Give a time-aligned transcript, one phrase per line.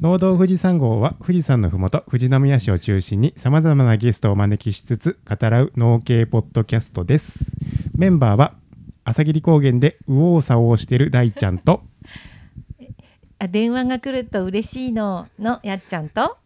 [0.00, 7.52] 農道富士山号は富士山のふもと富士宮市を中心にさまざまなゲストをお招きしつつ語らう農系ポッドキャストです。
[7.96, 8.54] メンバーは
[9.04, 11.82] 朝霧高原で右往左往してる大ちゃんと
[13.38, 16.38] あ電話が来ると嬉しいののやっちゃんと？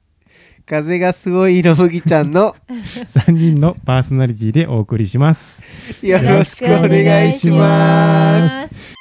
[0.67, 5.63] 風がすごい色麦ちゃんの 3人のパーソナリティでお送りします。
[6.03, 8.95] よろしくお願いします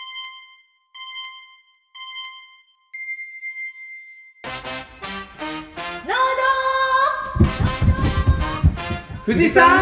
[9.34, 9.82] 富士山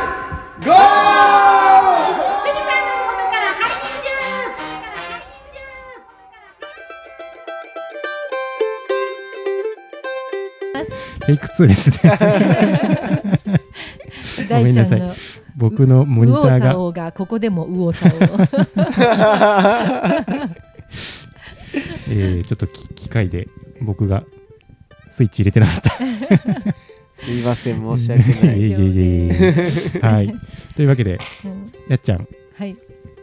[0.63, 0.71] ゴー！
[0.71, 4.07] 富士山の麓から配信中
[11.25, 12.11] テイク2ですね
[14.49, 15.01] ごめんなさい。
[15.55, 16.75] 僕のモニターが。
[16.77, 18.47] 往がここでも右往左往。
[22.09, 23.47] えーちょっとき機械で
[23.81, 24.23] 僕が
[25.09, 25.91] スイッチ入れてなかった
[27.25, 28.59] すいません申し訳ない。
[28.62, 29.29] いえいえいえい
[29.95, 29.99] え。
[30.01, 30.35] はい。
[30.76, 31.71] というわけでうん。
[31.87, 32.27] やっちゃん。
[32.55, 32.76] はい。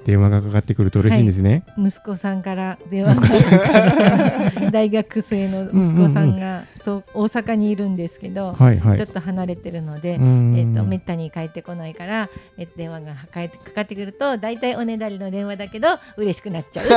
[0.08, 4.70] 電話がかかってくると嬉しいんですね、息子さんから電話が。
[4.72, 8.96] 大学生の息子さんがと大阪にいるんですけど、はい、はい。
[8.96, 13.26] ちょっと離れてるので、うーんえっとめったに帰ってこないから、えっと電話がか
[13.74, 16.82] かってくると大体おねだりの電話だけど嬉しくなっちゃ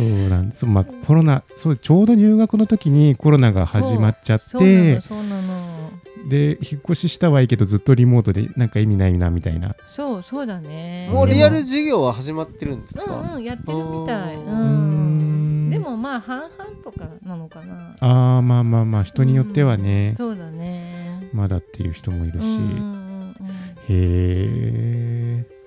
[0.00, 4.40] そうなんです、まあ、コロナそうちょうど入学の時にコロナが始まっちゃっう。
[4.40, 5.90] そうなてのそうなの。
[6.28, 11.08] で引っ越ししたはいいけどずっとリモートでなんか意味ないなみたいなそうそうだね。
[11.10, 14.36] もうリアルで授業は始まってるんですもか、うんうんやってるみたい。
[14.36, 15.68] うん。
[15.68, 17.96] んでもまあ半々とかなのかな。
[18.00, 21.28] ああまあまあまあ人によってはね、そうだね。
[21.32, 23.50] まだっていう人もいるし、うんうんうんうん
[23.88, 25.59] へえ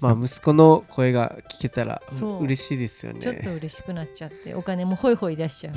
[0.00, 2.02] まあ息子の声が聞けたら
[2.40, 5.72] 嬉しいですよちょっとね嬉しくなっちゃってお金もホイホイ出しちゃ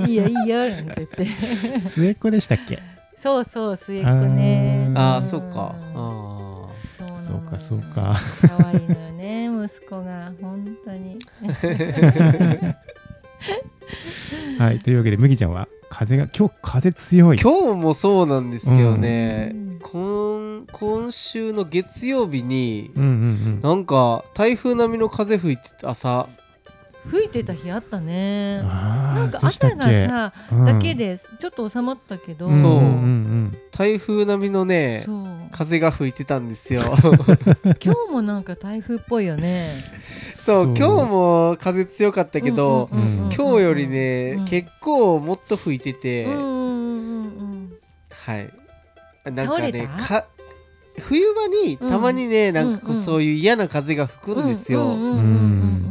[0.00, 0.06] う。
[0.08, 1.26] いいよいいよなんて言って。
[1.80, 2.78] 末っ子でしたっけ？
[3.16, 4.90] そうそう末っ子ね。
[4.96, 5.28] ああん。
[5.28, 5.74] そうか。
[5.94, 6.68] あ
[7.16, 8.14] そうかそうか。
[8.58, 10.32] 可愛いのよね息子が。
[10.40, 11.18] 本当に
[14.58, 14.78] はい。
[14.80, 17.38] というわけで麦ちゃんは風が今日風強い。
[17.38, 19.78] 今日もそうなんですけどね、うん。
[19.82, 26.28] 今今週の月曜日にうんうんなんか台風並みの風吹いてて朝
[27.08, 30.64] 吹いてた日あったうねなんか朝がさうん。
[30.64, 32.48] だけでちょっと収まったけど。
[32.48, 32.80] そう。
[32.80, 35.06] んん台風並みのね
[35.52, 36.82] 風が吹いてたんですよ。
[37.82, 39.70] 今日もなんか台風っぽいよね。
[40.32, 44.44] そう今日も風強かったけど、うんうんうんうん今日よりね、うん。
[44.44, 47.72] 結構もっと吹いてて、うんうんうんうん
[48.10, 48.50] はい。
[49.24, 50.26] なんかねか
[50.98, 54.96] 冬場にたまにね、なんかこうそういう嫌な風が吹くんですよ、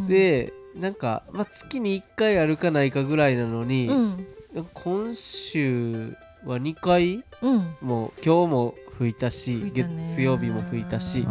[0.08, 4.28] でなんか、まあ、月に1回あるかないかぐらいなのに、うん。
[4.74, 7.76] 今週は2回うん。
[7.82, 11.28] もう今日も吹いたし月曜日も吹いたし。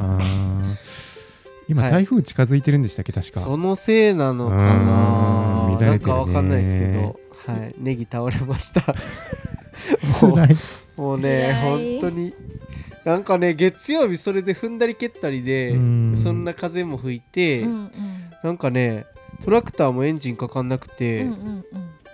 [1.66, 1.92] 今、はい。
[1.92, 3.40] 台風近づいてるんでしたっけ確か。
[3.40, 4.60] そのせいなのかうん。
[4.60, 5.90] な乱れてるね。
[5.90, 7.20] なんかわかんないですけど、
[7.52, 8.94] はい、 ネギ倒れました。
[10.26, 10.34] も。
[10.34, 12.34] うもうね本当に。
[13.04, 16.12] なんかね月曜日それで踏んだり蹴ったりでうん。
[16.14, 17.90] そんな風も吹いて、うんうん。
[18.42, 19.06] なんかね
[19.44, 21.64] トラクターもエンジンかかんなくて、うんうん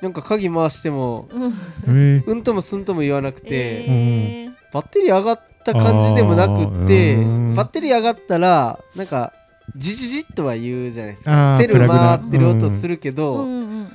[0.02, 1.42] なんか鍵回してもうん。
[1.44, 1.52] うん
[1.86, 4.52] えーうんともすんとも言わなくて、えー。
[4.70, 9.32] バッテリー上がった感じでもなくってバッテリー上がったらなんか
[9.76, 11.58] ジジジッとは言うじゃないですか。
[11.58, 13.88] セル回ってる音するけうんど、うんうん。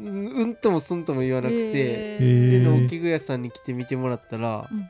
[0.00, 2.62] うん、うんともすんとも言わなくて、ええー。
[2.64, 4.88] で農機具屋さんに来て見てもらったら、うん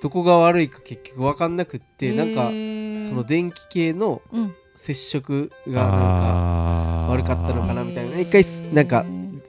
[0.00, 8.16] どこが悪いか結局分かんなくって、なんかえーその電気系のうん接触がなんか悪かったのかなみたいな。
[8.16, 9.04] えー一回すなんか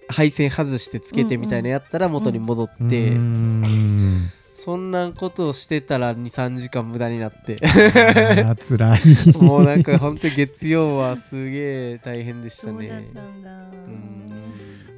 [0.07, 4.31] 配線外してつけてみたいなやったら元に戻って、うーん。
[4.51, 7.57] そんなことをしてたら23時間無駄になって。
[7.61, 8.97] あー辛
[9.37, 9.37] い。
[9.41, 13.07] もうなんか本当に月曜はすげえ大変でしたね。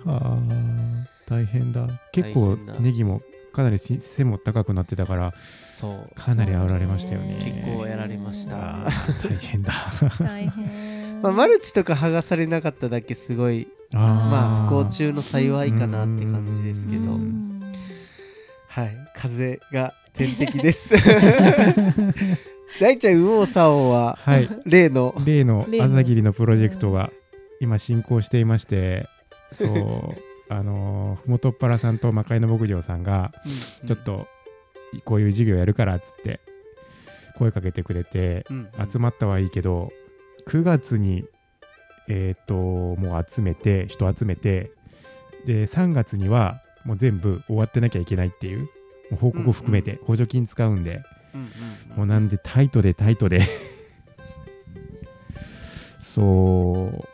[0.05, 1.87] あー大変だ。
[2.13, 5.33] 結構ネギもかなりし背も高くなってたから
[5.77, 6.15] そう。
[6.15, 7.39] かなり煽られましたよね。
[7.41, 8.87] 結構やられました。
[9.23, 9.73] 大変だ。
[10.19, 11.21] 大変。
[11.21, 17.61] まあ、マルチとか剥がされなかっただけすごいまあ不幸中の幸いかなって感じですけうどん。
[18.67, 18.97] はい。
[19.15, 20.89] 風が天敵です。
[22.79, 24.49] 大ちゃん右往左往ははい。
[24.65, 25.13] 例の？
[25.25, 25.85] 例の例の。
[25.85, 27.11] 朝霧のプロジェクトが
[27.59, 29.07] 今進行していまして
[29.51, 33.31] そうあのふもとっぱらさんと魔界の牧場さんが
[33.87, 34.27] ちょっと
[35.05, 36.41] こういう授業やるからっつって
[37.37, 38.69] 声かけてくれてうん。
[38.91, 39.93] 集まったはいいけど
[40.47, 41.23] 9月に
[42.09, 44.71] えっ、ともう集めて人集めて
[45.45, 48.67] で3月にはもう全部終わってなきゃいけないっていうも
[49.13, 51.01] う報告含めて補助金使うんで、
[51.33, 51.41] うん
[51.95, 53.41] もうなんでタイトでタイトで。
[55.99, 57.07] そう。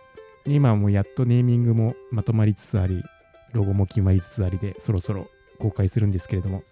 [0.51, 3.03] 今もうやっとネーミングもまとまりつつあり
[3.57, 5.27] ロゴも決まりつつありでそろそろ
[5.59, 6.63] 公開するんですけれども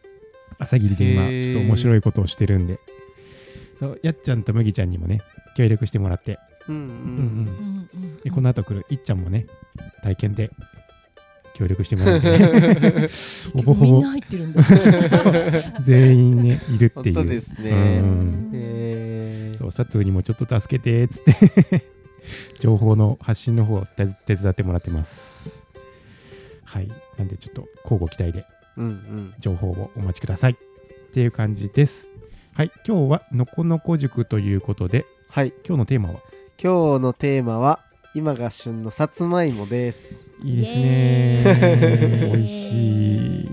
[0.58, 2.80] 朝霧で今ちょっと面白いことをしてるんで。
[3.78, 5.22] そうやっちゃんと麦ちゃんにもね
[5.58, 6.40] 協力してもらって、
[6.70, 6.82] うんうん。
[6.82, 7.90] うんうん。
[7.94, 9.48] うんうんでこの後来るいっちゃんもね
[10.02, 10.50] 体験で
[11.54, 13.10] 協力してもらって
[13.54, 13.92] ほぼほぼ。
[13.94, 14.64] みんな入ってるんだ。
[15.84, 17.16] 全員ねいるっていう。
[17.16, 17.72] 本当ですね。
[17.72, 21.96] うんそう佐藤にもちょっと助けてっつって。
[22.60, 25.65] 情報の発信の方手伝ってもらってます
[26.76, 26.90] はい。
[27.18, 28.46] なんでちょっと交互期待で
[28.76, 29.34] うんうん。
[29.40, 30.52] 情報をお待ちください。
[30.52, 30.56] っ
[31.14, 32.10] ていう感じです。
[32.54, 32.72] はい。
[32.86, 35.54] 今日はのこのこ塾ということではい。
[35.66, 36.20] 今日のテーマは？
[36.62, 37.80] 今日のテーマは
[38.14, 40.16] 今が旬のさつまいもです。
[40.44, 42.30] いいですね。
[42.34, 43.50] 美味しい。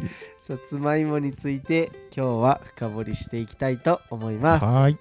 [0.48, 4.64] さつまいもについて今日は深掘りしていきたいと思います。
[4.64, 4.98] はい。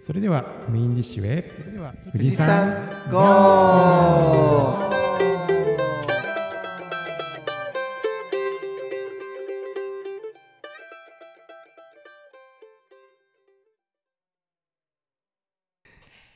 [0.00, 1.50] それではメインディッシュへ。
[1.58, 5.33] それでは富富士山ゴー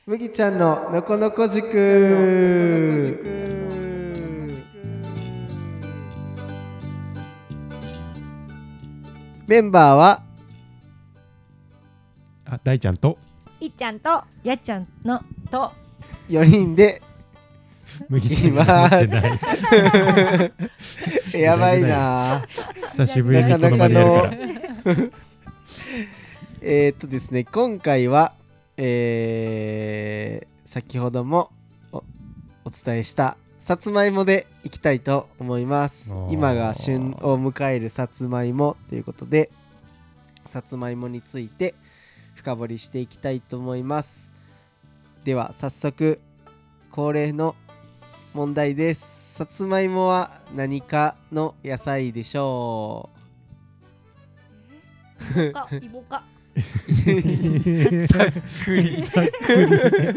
[0.09, 1.69] 麦ちゃんののこのこ塾。
[9.45, 10.23] メンバーは？
[12.45, 13.19] あ大ちゃんと。
[13.59, 15.21] いっちゃんとやっちゃんの
[15.51, 15.71] と。
[16.27, 17.03] 4人で。
[18.09, 19.27] 麦ちゃんが持ってな
[21.35, 21.37] い。
[21.39, 22.47] やばいな。
[22.93, 24.31] 久しぶりにこの場でやるから。
[26.61, 28.38] えーっとですね今回は
[28.81, 31.49] えー先ほども
[31.91, 32.03] お
[32.65, 36.11] お伝えしたさつまいもでいきたいと思います。
[36.29, 39.49] 今が旬を迎えるさつまいもということで
[40.45, 41.73] さつまいもについて
[42.35, 44.31] 深掘りしていきたいと思います。
[45.23, 46.19] では早速
[46.91, 47.55] 恒例の
[48.33, 49.33] 問題です。
[49.35, 53.09] さつまいもは何かの野菜でしょ
[55.35, 56.35] 芋か芋かう
[58.07, 58.31] ざっ
[58.65, 59.01] くり。
[59.03, 59.65] ざっく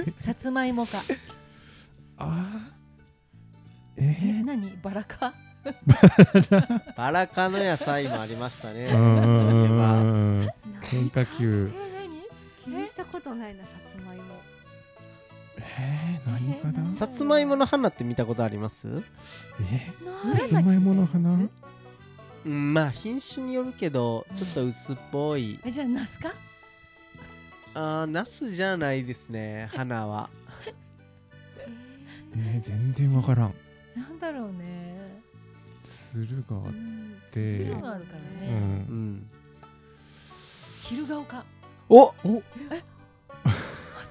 [0.05, 0.15] り。
[0.21, 1.03] さつまいもか。
[2.19, 2.71] あ
[3.97, 4.41] えー。
[4.41, 4.43] え？
[4.43, 4.77] 何？
[4.83, 5.35] バラか？
[6.97, 8.89] バラ科の野菜もありましたね。
[10.83, 11.71] 変化球。
[11.75, 11.79] え
[12.67, 12.77] 何？
[12.77, 14.25] 気にしたことないなさつまいも。
[15.59, 16.91] えー、何かな？
[16.91, 18.89] さつまいもの花って見たことあります？
[19.61, 19.91] え？
[20.31, 20.49] ない。
[20.49, 21.49] さつまいもの花？
[22.45, 25.59] うん、まあ品種によるけど、ちょっと薄っぽい。
[25.65, 26.33] えじゃあナスか？
[27.75, 30.29] あー、ナスじゃないですね、花は。
[32.37, 33.55] えー、全然わからん
[33.97, 35.21] なんだろうね。
[35.83, 38.85] つるがあっうんて白があるからうね。
[38.89, 39.31] うんん。
[40.83, 41.45] 昼顔か。
[41.89, 42.43] おお合っ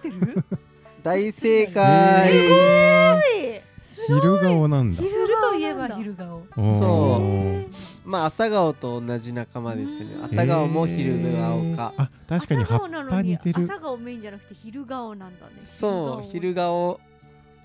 [0.01, 0.43] てる？
[1.03, 3.61] 大正解はい
[4.07, 6.37] 昼顔なんだ昼昼といえば昼顔。
[6.37, 7.71] おーそう
[8.03, 10.07] まあ、朝顔と同じ仲間ですね。
[10.23, 11.93] 朝顔も昼顔か。
[11.97, 13.63] あ確かに葉っ朝顔なのにぱ似てる。
[13.63, 15.53] 朝顔メインじゃなくて昼顔なんだね。
[15.63, 16.99] そう、昼顔。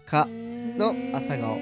[0.04, 0.28] か。
[0.30, 1.58] の朝顔。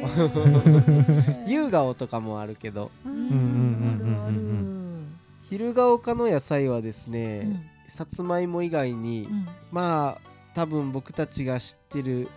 [1.47, 3.15] 夕顔とかもあるけど、ううん。
[3.15, 5.15] んうんうんうん
[5.49, 7.63] 昼顔科の野菜はですうね、ん。
[7.87, 9.47] さつまいも以外に、うん。
[9.71, 12.29] まあ多分僕たちが知ってる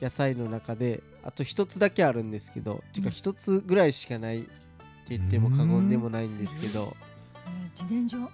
[0.00, 3.12] 野菜の中であと一つだけあるんですけど、ていうかうん。
[3.12, 4.46] 一つぐらいしかない
[5.04, 6.94] って言っても過言でもないんですけど。
[7.46, 8.28] えー自然薯？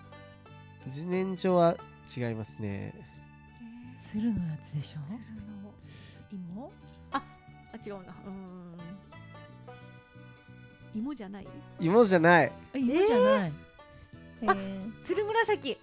[0.86, 1.76] 自然薯は
[2.16, 2.92] 違いますね。
[4.00, 4.98] 鶴のやつでしょ？
[5.06, 5.18] 鶴
[5.62, 5.72] の
[6.56, 6.72] 芋？
[7.12, 7.22] あ
[7.72, 8.00] あ違うな。
[8.00, 11.00] うーん。
[11.00, 11.46] 芋じゃない？
[11.80, 12.52] 芋じゃない。
[12.74, 13.52] え芋じゃない。
[14.42, 14.92] えあー。
[15.04, 15.78] 鶴紫。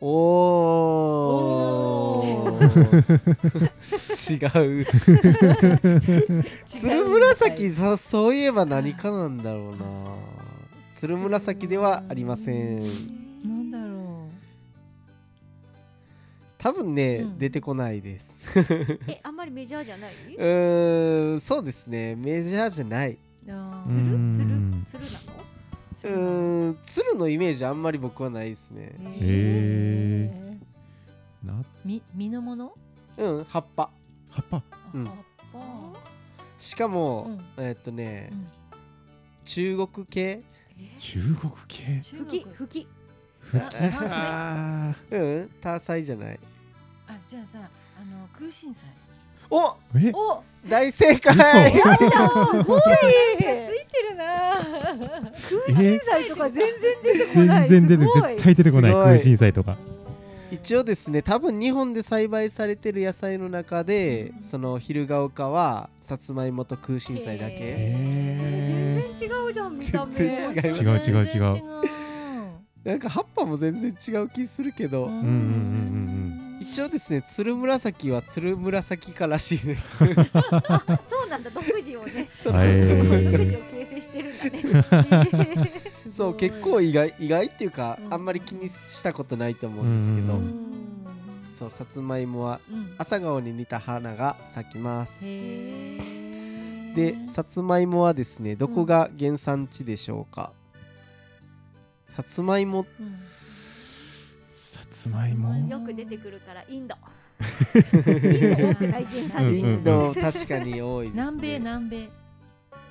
[0.00, 1.87] おおー
[2.60, 4.34] 違
[4.82, 4.86] う。
[6.66, 9.84] 鶴紫そそういえば何かなんだろうな。
[10.98, 12.80] 鶴紫ではありません。
[12.80, 12.86] な
[13.48, 14.28] んだろ
[16.58, 17.38] 多分ね、うん。
[17.38, 18.26] 出てこないです。
[19.06, 20.12] えあんまりメジャーじゃない？
[20.36, 22.16] うーんそうですね。
[22.16, 23.12] メジャーじゃない。
[23.12, 23.16] う
[23.50, 23.88] あー。
[23.88, 24.84] 鶴うん。
[24.90, 25.00] 鶴？
[25.96, 26.12] 鶴？
[26.12, 26.28] なの？
[26.30, 28.92] うーん鶴のイメージあんまり僕はないですね。
[29.20, 30.47] へ
[31.48, 31.64] な。
[31.84, 32.72] み実のもの？
[33.16, 33.90] うん葉っぱ。
[34.30, 34.62] 葉っぱ。
[34.94, 35.04] うん。
[35.04, 35.14] 葉っ
[35.52, 35.58] ぱ。
[36.58, 37.44] しかも、うん。
[37.56, 38.46] えーっとね、うん。
[39.44, 40.42] 中国系？
[41.00, 42.00] 中国系？
[42.02, 42.46] 中ふ国き。
[42.52, 42.86] ふき。
[43.40, 46.38] ふきうんターサイじゃない。
[47.08, 47.58] あじゃあさ
[48.00, 48.82] あの空心菜。
[49.50, 49.74] お！
[49.96, 50.12] え？
[50.12, 50.42] お！
[50.68, 51.34] 大正解。
[51.34, 51.42] 嘘。
[51.42, 52.82] すごい。
[52.82, 54.60] ついてるな。
[55.32, 57.68] 空心菜とか全然出てこない。
[57.68, 58.32] 全然出てすごい。
[58.32, 58.90] 絶対出てこない。
[58.90, 59.04] すごい。
[59.04, 59.78] 空心菜とか
[60.50, 67.56] 一応ですね多分日本で栽培されてる野菜の中でその昼が丘はさつまいもと空心菜だけ。
[67.58, 70.14] へ全然違うじゃん見た目。
[70.14, 71.16] 全然違います違う。
[71.16, 71.62] 違う違う。
[72.84, 76.18] なんか葉っぱも全然違う気するけど、うんうんうんうん
[76.60, 79.88] 一応ですねつる紫はつる紫からしいです。
[79.98, 80.08] そう
[81.30, 81.50] なんだ。
[81.50, 82.28] 独自をね。
[82.34, 82.68] そうはい。
[82.68, 88.14] 独自を形成してるんだね そう結構意外意外っていうか、うん。
[88.14, 90.40] あんまり気にしたことないと思うんですけど、
[91.58, 92.94] そうさつまいもはうん。
[92.98, 95.22] 朝顔に似た花が咲きます。
[95.22, 100.52] でさつまいもはですねどこが原産地でしょうか、
[102.08, 102.86] さつまいも？
[102.98, 103.18] うん。
[104.56, 105.54] さつまいも？
[105.68, 106.96] よく出てくるからインド。
[109.40, 112.08] インド確かに多いです、ね、南米南米。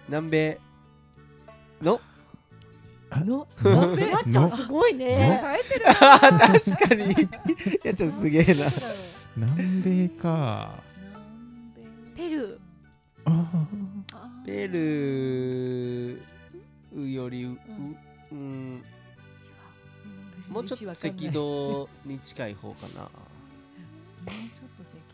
[0.08, 0.60] 南米
[1.82, 2.00] の？
[3.26, 5.40] の南米やっちゃんのすごいのね。
[5.42, 7.12] 冴えてるあー確かに。
[7.12, 7.18] い
[7.84, 8.66] やちょっとすげえな。
[9.36, 10.84] 南米か。
[12.16, 12.58] ペルー。
[13.26, 13.68] あ
[14.46, 17.58] ペルーよりう、
[18.32, 18.84] うん、
[20.50, 23.02] もうちょっと赤道に近い方かな。
[23.02, 23.10] も
[24.26, 25.08] うちょっと赤道。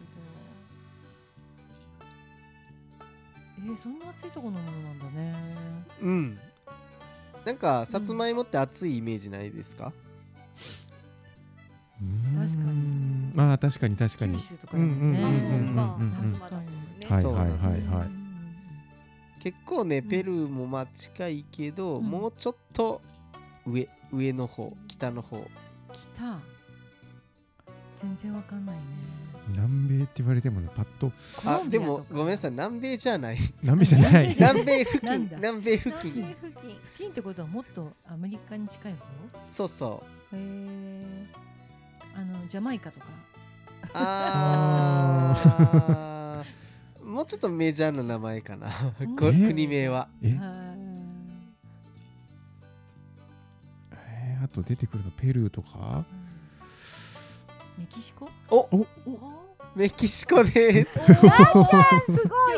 [3.59, 5.35] えー、そんな暑いところのものなんだね
[6.01, 6.39] うん
[7.45, 13.31] なんかさつまいもって熱いイメージないですか、ー確かに。
[13.33, 14.37] まあ確かに確かに。
[14.37, 14.83] 九州とかは
[17.21, 17.49] いはいはい
[17.99, 18.09] はい。
[19.41, 20.07] 結構ねん。
[20.07, 22.09] ペルーもまあ近いけど、うん。
[22.09, 23.01] もうちょっと
[23.65, 25.45] 上上の方北の方。
[25.91, 26.39] 北。
[27.97, 28.81] 全然わかんないね
[29.49, 31.11] 南米って言われてもねパッと。
[31.45, 32.51] あでもごめんなさい。
[32.51, 33.37] 南米じゃない。
[33.61, 34.29] 南米じゃない。
[34.39, 35.29] 南米 南米付近。
[35.35, 36.77] 南米付南近米付近。
[36.97, 38.99] 金ってことはもっとアメリカに近い方？
[39.51, 40.35] そうそう。
[40.35, 41.25] へえ
[42.15, 43.07] あのジャマイカとか。
[43.93, 47.05] あー。
[47.05, 48.69] もうちょっとメジャーな名前かな。
[49.17, 50.07] 国名は。
[50.21, 50.35] え？
[50.35, 50.73] は
[53.91, 56.05] えーあと出てくるのペルーとか？
[56.09, 56.22] い
[57.77, 58.29] メキシコ？
[58.49, 58.87] おお
[59.75, 60.99] メキシコです。
[60.99, 61.19] すごい。
[61.19, 62.55] 今日天すごい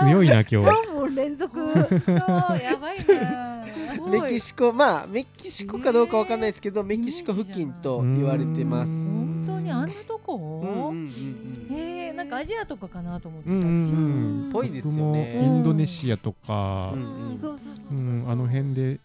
[0.00, 0.08] な。
[0.08, 0.56] 強いな今日。
[0.56, 1.58] 3問連続。
[1.58, 1.64] や
[2.76, 3.64] ばいな。
[4.08, 8.90] メキシコまあメキシコかどうかわかんないですけどメキシコ付近と言われてます。
[8.90, 10.94] 本当にあんなとこ、
[11.70, 13.54] へえなんかアジアとかかなと思ってた。
[13.54, 13.68] うんうん
[14.46, 14.50] うん。
[14.52, 15.42] ぽいですよね。
[15.44, 16.94] インドネシアとか。
[16.94, 19.00] うんあの辺で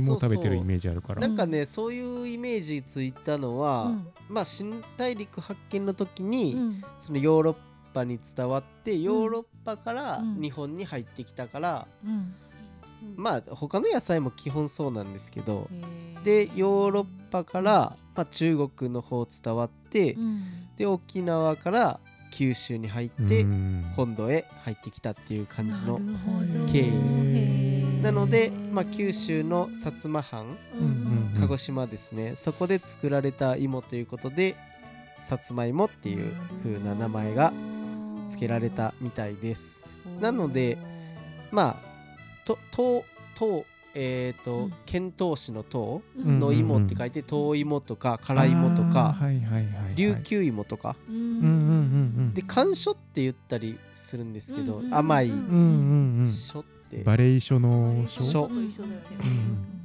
[0.00, 1.20] うん芋食べてるイメージあるから。
[1.20, 4.08] なんかねそういうイメージついたのは、うん。
[4.28, 6.84] まあ新大陸発見の時に、うん。
[6.98, 7.56] そのヨーロッ
[7.94, 10.40] パに伝わってヨーロッパからうん。
[10.40, 12.34] 日本に入ってきたから、うん。
[13.16, 15.68] まあ他の野菜も基本そうなんですけど
[16.24, 20.42] でヨーロッパから、まあ、中国の方伝わって、うん。
[20.76, 22.00] で沖縄から
[22.32, 23.92] 九州に入って、うん。
[23.96, 26.00] 本土へ入ってきたっていう感じの
[26.70, 26.90] 経緯
[28.02, 30.56] なので、まあ、九州の薩摩藩
[31.40, 34.56] 鹿児島ですね、そこで作られた芋ということで
[35.22, 37.52] さつまいもっていう風な名前が
[38.28, 39.86] 付けられたみたいです。
[40.20, 40.78] なので
[41.50, 43.04] まあとと
[43.36, 43.64] と
[43.98, 44.74] えっ、と、うん。
[44.84, 46.38] 遣唐使の唐うん。
[46.38, 49.16] の芋って書いて唐芋とか辛芋とか、
[49.96, 50.96] 琉球芋とか。
[52.34, 55.32] で甘書って言ったりするんですけど、甘い
[56.30, 59.76] 書って、うんバレイ書の書書と一緒だよね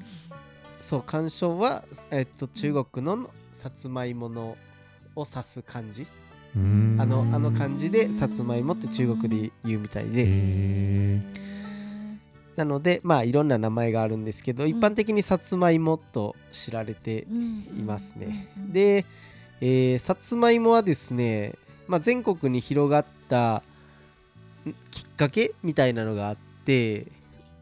[0.79, 4.57] そう甘書は、えっと中国のさつまいもの
[5.15, 6.07] を指す漢字。
[6.55, 6.97] うん。
[6.99, 11.21] あのあの漢字でさつまいもって中国で言うみたいで、へ
[12.57, 17.27] なのでまあいろんな名前があるんですけど、一般的にさつまいもと知られて
[17.77, 18.47] いますね。
[18.57, 19.05] で、
[19.61, 21.53] えーさつまいもはですね、
[21.87, 23.63] まあ、全国に広がった
[24.67, 26.50] んきっかけみたいなのがあって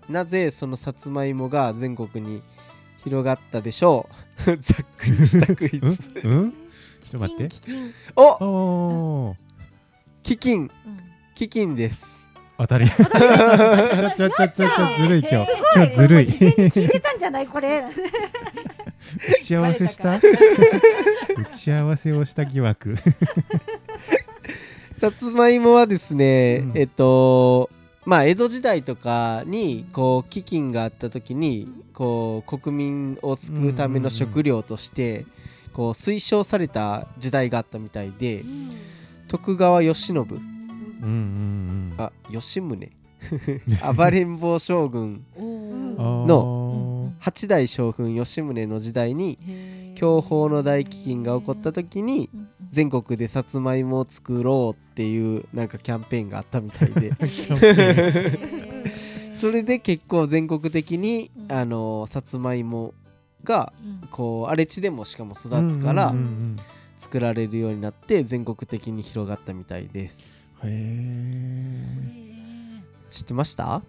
[0.10, 2.42] なぜそのさつまいもが全国に
[3.04, 4.10] 広がったでしょ
[4.48, 4.58] う？
[4.58, 5.96] ざっくりしたクイうん？
[5.96, 6.52] ズうん？
[7.02, 7.48] ちょっと待って。
[7.50, 8.24] キキンお！
[8.44, 10.36] おー。
[10.36, 10.70] 飢饉うん。
[11.36, 12.06] 飢饉です。
[12.58, 12.90] 当たり。
[12.90, 14.68] ちょちょちょちょちょ
[15.02, 15.52] ずるい今日。
[15.76, 16.28] 今日ずるい。
[16.28, 17.48] 聞いてたんじゃない？
[17.48, 17.84] これ。
[19.40, 20.18] 打ち合わせした？
[20.20, 20.22] 打
[21.56, 22.96] ち合わせをした疑惑。
[24.98, 26.78] さつまいもはですね、うん。
[26.78, 27.70] えっと
[28.10, 35.28] まあ江戸時代とかにこう飢饉があった時にこう国民を救うための食料として
[35.74, 38.44] こう推奨された時代があったみたいで
[39.28, 41.94] 徳川慶喜うんうんうん。
[42.00, 42.92] あ吉宗。
[43.96, 49.38] 暴れん坊将軍の八代将軍吉宗の時代に
[50.00, 52.32] 享保の大飢饉が起こった時に
[52.72, 57.12] 全国でさつまいもを作ろうっていうなんかキャンペーンがあったみたいで。
[59.40, 61.52] それで結構全国的にうん。
[61.52, 62.94] あのさつまいも
[63.44, 64.08] がうん。
[64.12, 66.14] こう荒れ地でもしかも育つから
[66.98, 70.24] 作られるようになって全国的に広がったみたいです。
[70.64, 70.76] うんへえ
[72.80, 73.82] へ知ってました？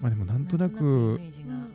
[0.00, 1.20] まあでもなんとなく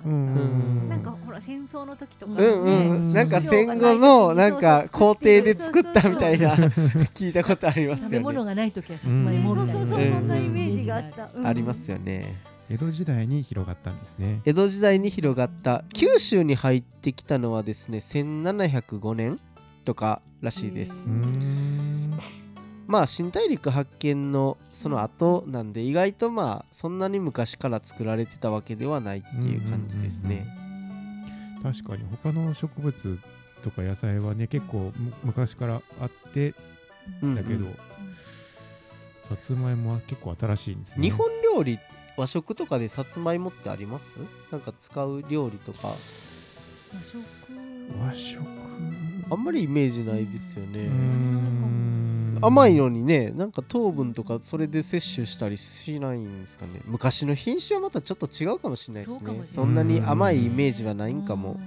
[0.05, 3.07] なんかほら戦争の時とかうねんうん。
[3.07, 10.27] ねなんか戦後のなんか工程で作ったみたいな聞いたことあります食べよね物がない時はさつまいもみたいなそうそうそううんそん。
[10.27, 11.47] なイメージがあった、うん。
[11.47, 12.41] ありますよね。
[12.69, 14.41] 江戸時代に広がったんですね。
[14.45, 15.83] 江戸時代に広がった。
[15.93, 19.39] 九州に入ってきたのはですね1705年
[19.83, 21.05] とからしいです
[22.87, 30.45] まあ新大陸発見のその後なんで意外とまあそんなに昔から作られてたわけではないっていう感じですね。
[31.63, 32.03] 確かに。
[32.23, 33.19] 他の植物
[33.63, 36.53] とか野菜はね結構む昔からあって
[37.21, 37.75] うんだけど、うん
[39.29, 41.03] さつまいもは結構新しいんですね。
[41.05, 41.79] 日本料理
[42.17, 44.17] 和食とかでさつまいもってあります？
[44.51, 45.87] なんか使う料理とか。
[45.87, 45.95] 和
[47.05, 47.23] 食。
[48.05, 48.41] 和食。
[49.31, 50.79] あんまりイメージないですよね。
[50.79, 51.82] うーん
[52.45, 56.81] 甘いのにねなんか糖分とかそれで摂取したりしないんですかね。
[56.85, 59.45] 昔の品種はまたちょっと違うかもしれないですね。
[59.45, 61.59] そんなに甘いイメージはないんかも。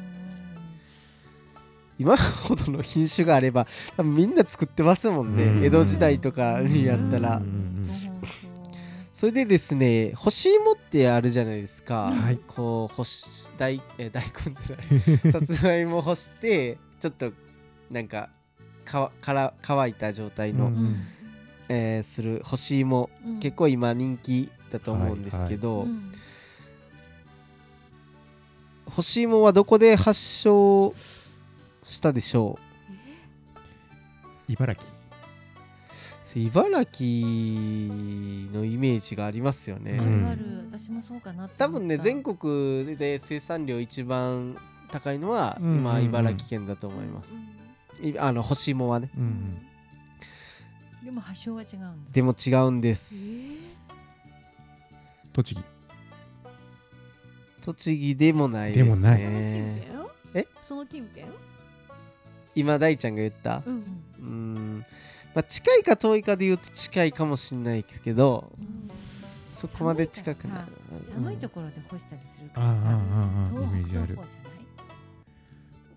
[1.99, 3.67] 今ほどの品種があれば
[3.97, 5.45] 多分みんな作ってますもんね。
[5.45, 5.65] うん。
[5.65, 7.41] 江戸時代とかにやったら。
[9.13, 12.39] それでですね干し芋ってあるじゃないですか、はい。
[12.47, 15.33] こう干し大え大根じゃない。
[15.33, 17.33] さつまいも干してちょっと
[17.91, 18.29] なんか
[18.87, 20.73] かから乾いた状態の、うん。
[20.73, 20.97] うん。
[21.69, 23.11] えーする干し芋。
[23.41, 26.13] 結構今人気だと思うんですけど、うん
[28.89, 30.95] 干し芋はどこで発祥
[31.85, 32.59] したでしょ
[34.49, 34.87] 茨城。
[34.87, 36.95] う茨城
[38.53, 40.71] のイメージがありますよね、あうん。
[40.71, 44.57] 私もそうかな多分ね全国で生産量一番
[44.93, 45.81] 高いのはうんうんうん。
[45.81, 47.37] 今茨城県だと思います、い
[48.19, 49.11] あの干し芋はね。
[49.17, 51.05] うんうん。
[51.05, 51.89] でも発祥は違うんだ。
[52.13, 53.15] でも違うんです、
[55.33, 55.63] 栃木。
[57.63, 58.91] 栃木でもないですね。
[58.91, 59.21] でもない。
[59.23, 60.47] え？
[60.63, 61.25] その近辺
[62.55, 63.63] 今大ちゃんが言った？
[63.67, 63.75] うん
[64.19, 64.85] うーん。
[65.35, 68.51] まあ近いか遠いかで言うと近いかもしれないですけど
[69.49, 70.65] そこまで近くない
[71.15, 72.97] 寒いところで干したりするかあああらさあ
[73.47, 74.19] あ東北イメージある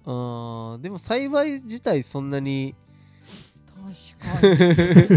[0.05, 2.75] の方じあーでも栽培自体そんなに
[4.19, 4.57] 確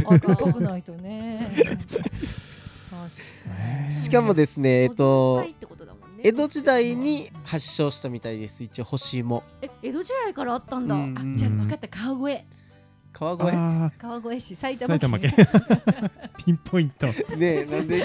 [0.03, 0.21] かに。
[0.21, 1.53] 暖かくないとね。
[1.57, 1.67] 確
[2.91, 3.09] か
[3.89, 3.95] に。
[3.95, 5.45] しかもですねえっと
[6.25, 11.35] 江戸時代に発祥したみたいです一応干し芋え江戸時代からあったんだ、うん。
[11.35, 12.45] あじゃあ分かった川越
[13.13, 13.57] 川越？
[13.57, 15.47] あ川越市埼あ玉埼県。
[16.45, 17.07] ピンポイント。
[17.07, 18.03] ねえなんで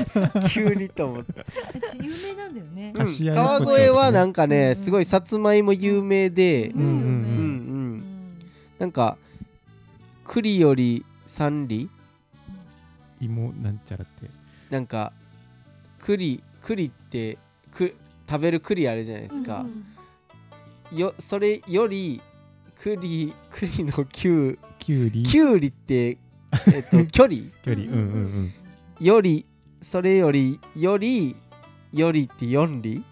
[0.49, 1.45] 急にと思って、あっ
[1.91, 2.93] ち有名なんだよね。
[3.33, 6.69] 川越はなんかねうんすごいさつまいも有名で。
[6.69, 6.91] うんうんうん。
[6.91, 8.03] うんうん
[8.79, 9.17] なんか
[10.25, 11.89] 栗より三里？
[13.19, 14.29] 芋なんちゃらって。
[14.69, 15.13] なんか
[15.99, 17.37] 栗栗って
[17.71, 17.95] く
[18.29, 19.65] 食べる栗あるじゃないですか、
[20.91, 22.21] よそれより
[22.83, 25.23] 栗栗のきゅうきゅうり。
[25.23, 26.17] きゅうりって
[26.73, 27.41] えっと距離？
[27.63, 27.83] 距離。
[27.83, 28.53] うんうん
[28.99, 29.45] より
[29.81, 31.35] それよりより
[31.93, 33.03] よりって4里？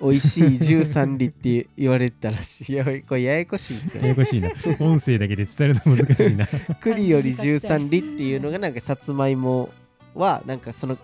[0.00, 2.72] 美味しい 13里って言われてたらしい。
[2.72, 4.08] いやこれややこしいですうんやよね。
[4.08, 4.50] やこしいな。
[4.86, 6.48] 音声だけで伝えるの難しいな。
[6.80, 9.70] 栗より13里っていうのがなんかさつまいも
[10.14, 10.98] はなんかその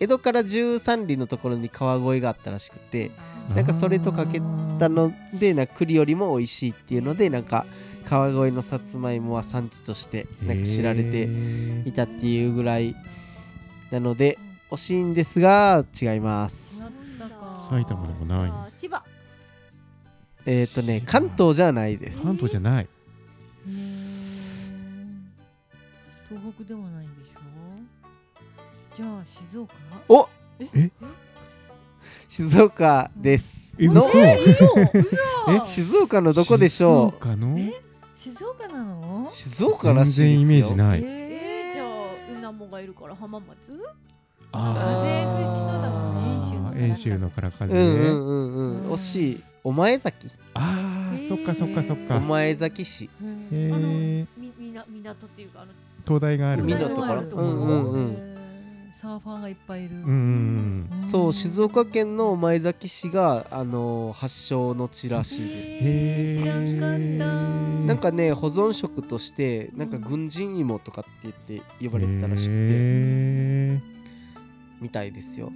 [0.00, 3.10] 江戸から13里のところに川越があったらしくて
[3.54, 4.40] なんかそれとかけ
[4.78, 7.66] たのでなんか栗よりも美味しいっていうのでなんか
[8.04, 12.94] 川越のさつまいもは産地としてなんか知られてへいたっていうぐらい
[13.90, 14.38] なので
[14.70, 16.70] 惜しいんですが違います。
[17.68, 18.50] 埼玉でもない。
[18.50, 19.04] あ千葉。
[20.46, 22.22] えっ、ー、とね関東じゃないです。
[22.22, 22.88] 関東じゃない。
[26.28, 28.96] 東北でもないんでしょ？
[28.96, 29.74] じゃあ静岡？
[30.08, 30.28] お！
[30.60, 30.90] え？
[32.30, 33.72] 静岡です。
[33.76, 34.18] えの嘘。
[34.20, 34.38] え
[35.66, 37.58] 静岡のどこでしょ静岡の？
[38.14, 39.28] 静岡なの？
[39.28, 40.28] う静岡ら全しいですよ。
[40.28, 41.02] 然イメージない。
[41.02, 41.88] えー、じゃあ
[42.38, 43.82] うなもがいるから浜松？
[44.52, 47.80] あ風吹きそうだもんねー遠州のから風ね。
[47.80, 48.82] うんうんうんうん。
[48.84, 49.40] うん惜しい。
[49.64, 50.28] お前崎。
[50.54, 53.06] あーそっかそっかそっおか前崎市。
[53.06, 53.72] へへー。
[53.74, 55.72] ーみみな港っていうかあの
[56.04, 56.62] 灯台がある。
[56.62, 57.22] 海のところ。
[57.22, 58.29] 海のうんうんうん
[59.00, 59.94] サーファーがいっぱいいる。
[59.94, 61.00] うんうんうん。
[61.00, 66.38] そう静岡県の御前崎市があの発祥の地らしいです。
[66.38, 67.86] へ知らんかった。
[67.86, 73.80] なんかね保存食としてなんか軍人芋とかって言って呼ばれてたらしくて。
[74.82, 75.50] みたいですよ。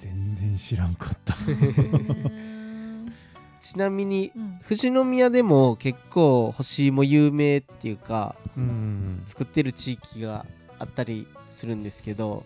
[0.00, 1.36] 全然知らんかった。
[1.48, 3.12] うん
[3.60, 4.60] ちなみにうん。
[4.64, 9.22] 富士宮でも結構干し芋有名っていうかうんうん。
[9.28, 10.44] 作ってる地域が
[10.80, 12.44] あったりするんですけど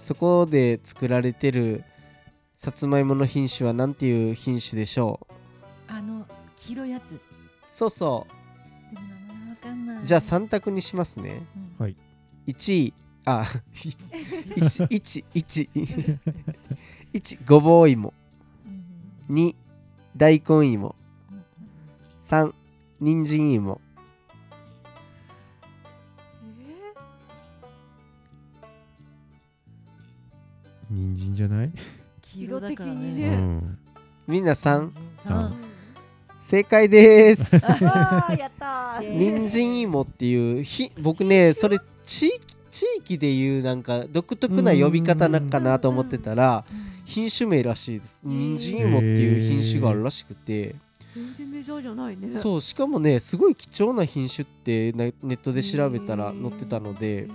[0.00, 1.84] そこで作られてる
[2.56, 5.32] さつまいもの品種は何ていう品種でしょう？
[5.88, 7.18] あの黄色いやつ。
[7.68, 8.26] そうそ
[8.92, 10.02] でも名前わかんない。
[10.02, 11.42] うじゃあ3択にしますね。
[11.78, 11.84] うん。
[11.84, 11.96] はい。
[12.48, 12.92] 1位
[13.24, 16.18] あ1 1 1
[17.14, 18.12] 1ごぼう芋
[19.28, 19.36] うん。
[19.36, 19.54] 2
[20.16, 20.96] 大根芋
[21.30, 21.44] うん
[22.26, 22.52] 3
[23.00, 23.80] 人参芋
[30.90, 31.72] 人参じゃない？
[32.22, 33.30] 黄色だから色的にね。
[33.30, 33.78] ねうん。
[34.26, 34.90] みんな3
[35.24, 35.54] 三
[36.40, 37.56] 正解です。
[37.84, 39.18] わあやったー。
[39.18, 46.64] 人参芋っていうひ僕ねそれ地域地域でいうなんか独特な呼び方なのかなと思ってたら
[47.04, 48.18] 品種名らしいです。
[48.22, 50.76] 人参芋っていう品種があるらしくて。
[51.12, 52.32] 全然メジャーじゃないね。
[52.32, 57.26] そうしかもねすごい貴重な品種ってネネットで調べたら載ってたので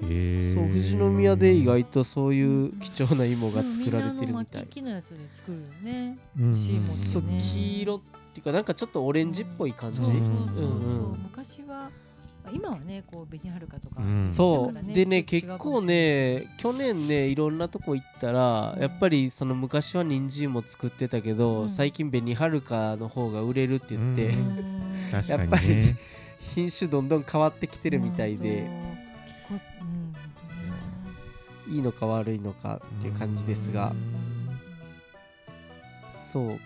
[0.00, 4.66] そう富士宮で意外とそういう貴重な芋が作られてるみたい。
[4.68, 6.16] 木のやつで作るよね。
[6.38, 6.56] うん。
[6.56, 8.00] そうね黄色っ
[8.32, 10.00] ていうかなんかちょっとオレンジっぽい感じ。
[10.10, 11.90] 昔は
[12.52, 14.26] 今はねこう紅はるかとか、うん。
[14.26, 14.94] そう。
[14.94, 18.80] でね結構ね去年ねいろんなとこ行ったらうん。
[18.80, 21.68] やっぱりその昔は人参も作ってたけど、うん。
[21.68, 24.32] 最近紅はるかの方が売れるって言って、
[25.30, 25.96] やっぱり
[26.38, 28.70] 品種どんどん変わってきてるみたいで、こ
[29.50, 29.54] う
[31.70, 31.74] ん。
[31.74, 33.92] いいのか悪いのかっていう感じですが、
[36.32, 36.58] そう。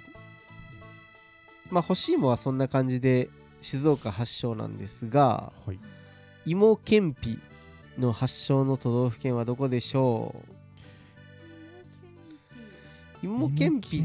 [1.70, 3.28] まあ干し芋はそんな感じで
[3.62, 5.78] 静岡発祥なんですがはい。
[6.44, 7.38] 芋けんぴ
[7.98, 10.34] の発祥の都道府県はどこでしょ
[13.22, 13.26] う？
[13.26, 14.02] 芋けんぴ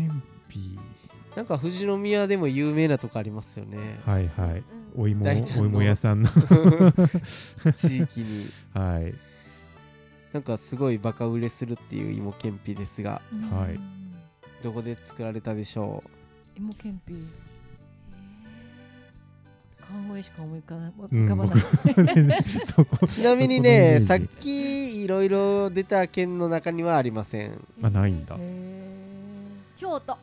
[1.38, 4.00] なんか富士宮でも有名なとこありますよね。
[4.08, 4.63] はいはい。
[4.97, 5.63] お芋大ちゃんの。
[5.65, 6.30] お芋屋さんの。
[7.76, 8.45] 地域に。
[8.73, 9.13] はい。
[10.34, 13.21] なんかすごいバカ売れするっていう芋けんぴですが。
[13.52, 13.80] はい。
[14.63, 16.04] どこで作られたでしょ
[16.58, 17.13] 芋けんぴ。
[19.78, 21.56] 川越しか思い浮かばない、
[23.04, 27.63] う ちなみにねさっきいろいろ出た県の中にはありません。
[27.84, 28.36] あないんだ。
[28.39, 28.88] へ
[29.78, 30.17] 京都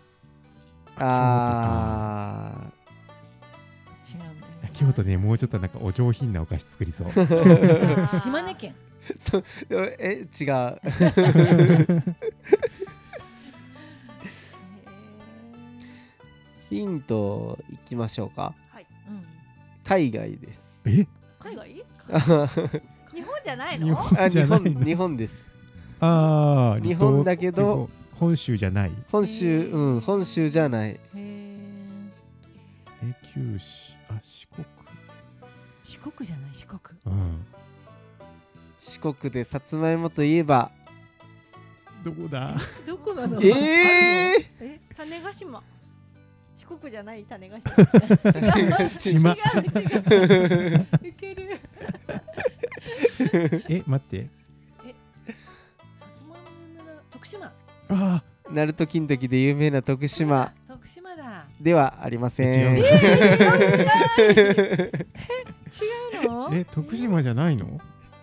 [0.98, 4.16] あー。
[4.16, 7.08] 違うんだよ京都ねもうちょっとなんかお上品なお菓子作りそう。
[7.08, 8.74] ー島根県。
[9.18, 9.44] そう。
[9.70, 10.80] え違う
[16.70, 18.54] ヒントいきましょうか。
[18.72, 18.86] はい。
[19.08, 19.24] うん
[19.84, 20.74] 海外です。
[20.86, 21.06] え？
[21.38, 21.84] 海外？
[22.10, 22.18] あ
[23.14, 24.72] 日本じゃない日の本じ日ゃないの？
[24.72, 25.50] 本日本です。
[26.00, 28.92] あー日本だけど本州じゃない。
[29.10, 30.98] 本州うん本州じゃない。
[31.14, 32.10] え
[33.34, 33.64] 九州
[34.08, 34.66] あ四国。
[35.84, 36.80] 四国じゃない四国。
[37.06, 37.44] うん。
[38.78, 40.70] 四国でさつまいもといえば。
[42.04, 42.54] どこだ？
[42.86, 43.40] どこなの？
[43.42, 45.62] えええ種子島。
[46.54, 48.88] 四国じゃない種子島。
[49.00, 49.30] 島。
[49.32, 49.36] 違う
[49.80, 49.84] 違
[50.76, 50.86] う。
[51.08, 51.60] いける。
[53.68, 54.28] え待って
[57.88, 60.52] あ鳴門金時で有名な徳島。
[60.68, 61.46] 徳島だ。
[61.60, 62.52] ではありません。
[62.52, 62.88] 違う違
[66.26, 67.80] うのーえ 徳島じゃないの？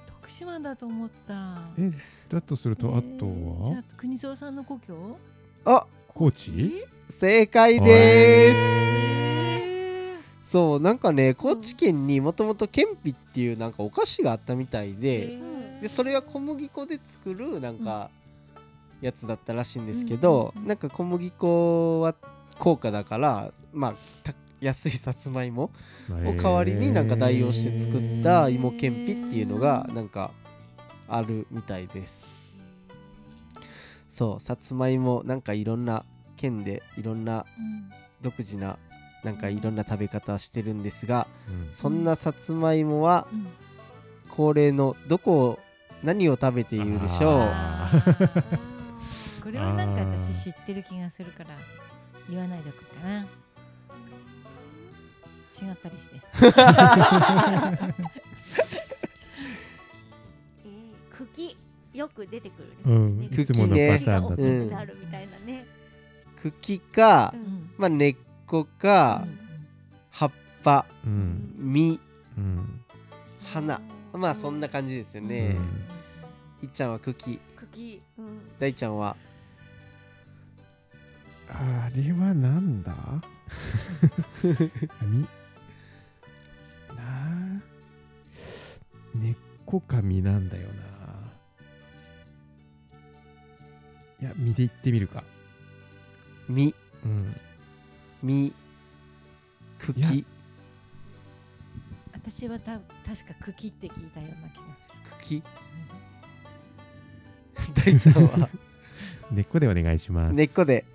[0.08, 1.60] 徳島だと思った。
[1.78, 1.92] え
[2.30, 5.18] だとするとあとえーじゃはあ国蔵さんの故郷？
[5.66, 6.86] あ高知？
[7.10, 8.56] 正解です。
[8.58, 15.40] えそうなんかね高知県にもともとケンピっていうなんかお菓子があったみたいで、
[15.82, 18.10] でそれは小麦粉で作るなんか
[19.02, 20.68] やつだったらしいんですけど、うんうんうん。
[20.70, 22.16] なんか小麦粉は
[22.60, 25.72] 高価だからまあた安いさつまいも
[26.10, 30.32] を代わりになんか代用して作った芋けんぴっていうのがなんか
[31.08, 32.28] あるみたいです。
[34.10, 36.06] そうさつまいもなんかいろんな
[36.38, 37.90] 県でいろんなうん。
[38.22, 38.78] 独自な
[39.24, 41.74] なんかいろんな食べ方してるんですがうん。
[41.74, 43.48] そんなさつまいもはうん。
[44.30, 45.60] 恒例のどこを
[46.04, 47.50] 何を食べているでしょう？
[49.44, 51.50] これはなんか私知ってる気がするから
[52.30, 53.22] 言わないでおくかな。
[55.62, 56.20] 違ったりして。
[61.12, 61.58] 茎
[61.94, 62.76] よく出てくるね。
[62.86, 65.66] うん、茎いつものパターンだと、茎が大きくなるみたいなね。
[66.42, 67.70] 茎かう、ん。
[67.78, 68.16] まあ、根っ
[68.48, 69.28] こか、
[70.10, 70.32] 葉っ
[70.64, 71.54] ぱうん。
[71.58, 72.00] 実
[72.38, 72.84] うん。
[73.44, 73.82] 花。
[74.14, 75.56] まあそんな感じですよね、
[76.64, 77.40] いっちゃんは茎。
[77.56, 78.02] 茎。
[78.18, 78.40] うん。
[78.60, 79.16] 大ちゃんは？
[81.54, 82.94] あれはなんだ？
[85.04, 85.22] み？
[85.22, 85.28] な？
[86.98, 87.62] あ
[89.16, 89.36] 根っ
[89.66, 90.74] こか実なんだよな。
[94.22, 95.24] いや実で言ってみるか。
[96.50, 97.36] 実うん。
[98.24, 98.54] 実い
[99.80, 100.26] 茎
[102.14, 104.64] 私はた確か茎って聞いたような気が
[105.20, 105.44] 茎？
[107.74, 108.50] 大ちゃんは？
[109.32, 110.34] 根っこでお願いします。
[110.36, 110.86] 根っこで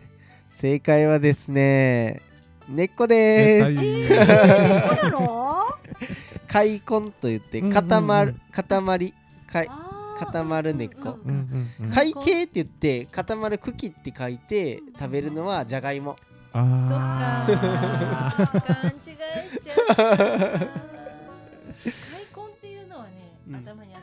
[0.59, 2.23] 正解はですね
[2.69, 3.61] 根っこで
[4.09, 4.09] す。
[4.09, 5.67] たそうなの？
[6.49, 9.15] 開根と言って固まる固まり
[10.19, 11.11] 固まる根っこ。
[11.11, 16.17] って言って固まる茎って書いて食べるのはじゃがいも。
[16.53, 18.63] あそっーか。
[18.81, 20.17] 勘違いしちゃった開
[20.59, 20.69] 根
[22.49, 23.11] っていうのはね、
[23.49, 23.57] うん。
[23.57, 24.01] 頭にあっ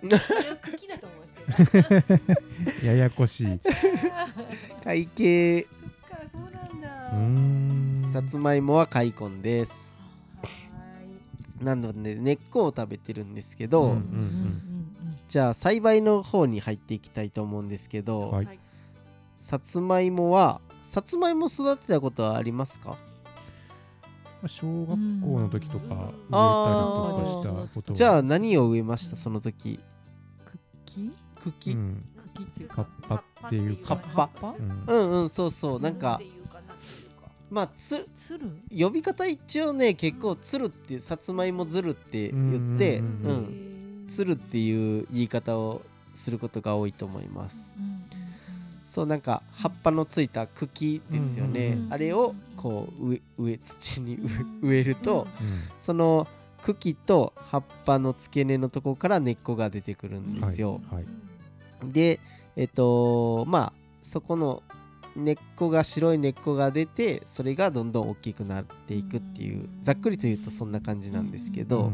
[0.00, 1.26] たんだけどそれを茎だと思っ
[1.66, 1.82] て
[2.80, 2.86] た。
[2.86, 3.60] ややこしい。
[4.84, 5.66] 海茎
[8.12, 9.72] さつまいもは開根です。
[10.42, 10.48] は
[11.62, 14.88] なので根っこを食べてるんですけど、うんうんうん。
[15.28, 18.46] じゃあ栽培の方に入っていきたいと思うんですけど、はい。
[18.46, 18.58] はい
[19.40, 22.98] さつまいもはさつまいも育てたことはありますか？
[24.46, 27.96] 小学校の時とか植えたりとかしたことは。
[27.96, 29.14] じゃあ何を植えました？
[29.16, 29.78] その時。
[30.84, 31.12] 茎？
[31.44, 32.04] 茎、うん。
[32.34, 33.14] 茎っていう葉っぱ
[33.46, 34.54] っていう葉かっぱ。
[34.58, 35.80] うんうんうんそうそう。
[35.80, 36.37] なんかうん
[37.50, 38.50] まあつつる？
[38.76, 43.02] 呼び方一応ね結構つるってさつまいもずるって言って
[44.10, 45.82] つるっていう言い方を
[46.14, 47.72] することが多いと思います。
[48.82, 54.18] そうなんか葉っぱのついた茎ですよね、あれをこう植え土に
[54.62, 55.58] 植えると、うん。
[55.78, 56.26] その
[56.62, 60.80] 茎と葉っぱの付け根のところから根っこが出てくるんですよ。
[60.90, 61.04] はい。
[61.84, 62.18] で
[62.56, 64.62] えっとまあそこの
[65.16, 71.92] 根っこが白い根っこが出てそれがどんどん大きくなっていくっていうざっくりと言うとそんな感じなんですけど、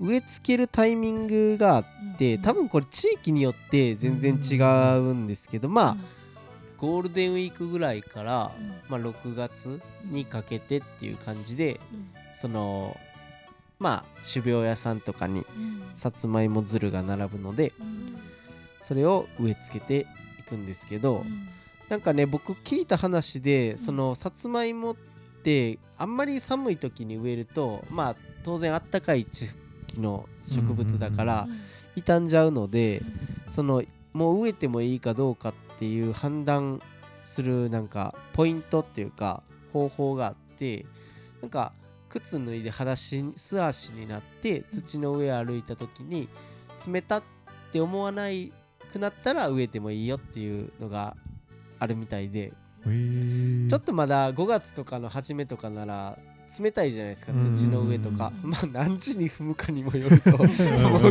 [0.00, 1.84] 植え付けるタイミングがあっ
[2.18, 4.56] て多分これ地域によって全然違
[4.98, 5.96] うんですけどまあ
[6.78, 8.50] ゴールデンウィークぐらいから、
[8.88, 11.80] まあ、6月にかけてっていう感じで
[12.34, 12.96] その
[13.78, 15.46] まあ種苗屋さんとかに
[15.94, 17.72] さつまいもづるが並ぶので
[18.80, 20.06] それを植え付けて
[20.40, 21.24] いくんですけど、
[21.92, 24.96] なんかね僕聞いた話でそのさつまいもっ
[25.44, 29.50] てあんまり寒い時に植えるとまあ当然あったかい地
[29.88, 31.46] 域の植物だから
[31.94, 33.02] 傷んじゃうので
[33.46, 33.82] その
[34.14, 36.80] もう植えてもいいかどうかっていう判断
[37.24, 39.42] するなんかポイントっていうか
[39.74, 40.86] 方法があって
[41.42, 41.74] なんか
[42.08, 46.30] 靴脱いで裸足に素足になって土の上歩いた時に
[46.90, 47.22] 冷たっ
[47.70, 48.50] て思わない
[48.94, 51.16] くなったら植えてもいいよっていうのが
[51.82, 52.52] あるみたいで
[52.84, 56.16] ちょっとまだ5月とかの初めとかなら
[56.60, 58.32] 冷たいじゃないですかうん土の上とか。
[58.44, 60.48] うんまあ何時に踏むかにもよると思う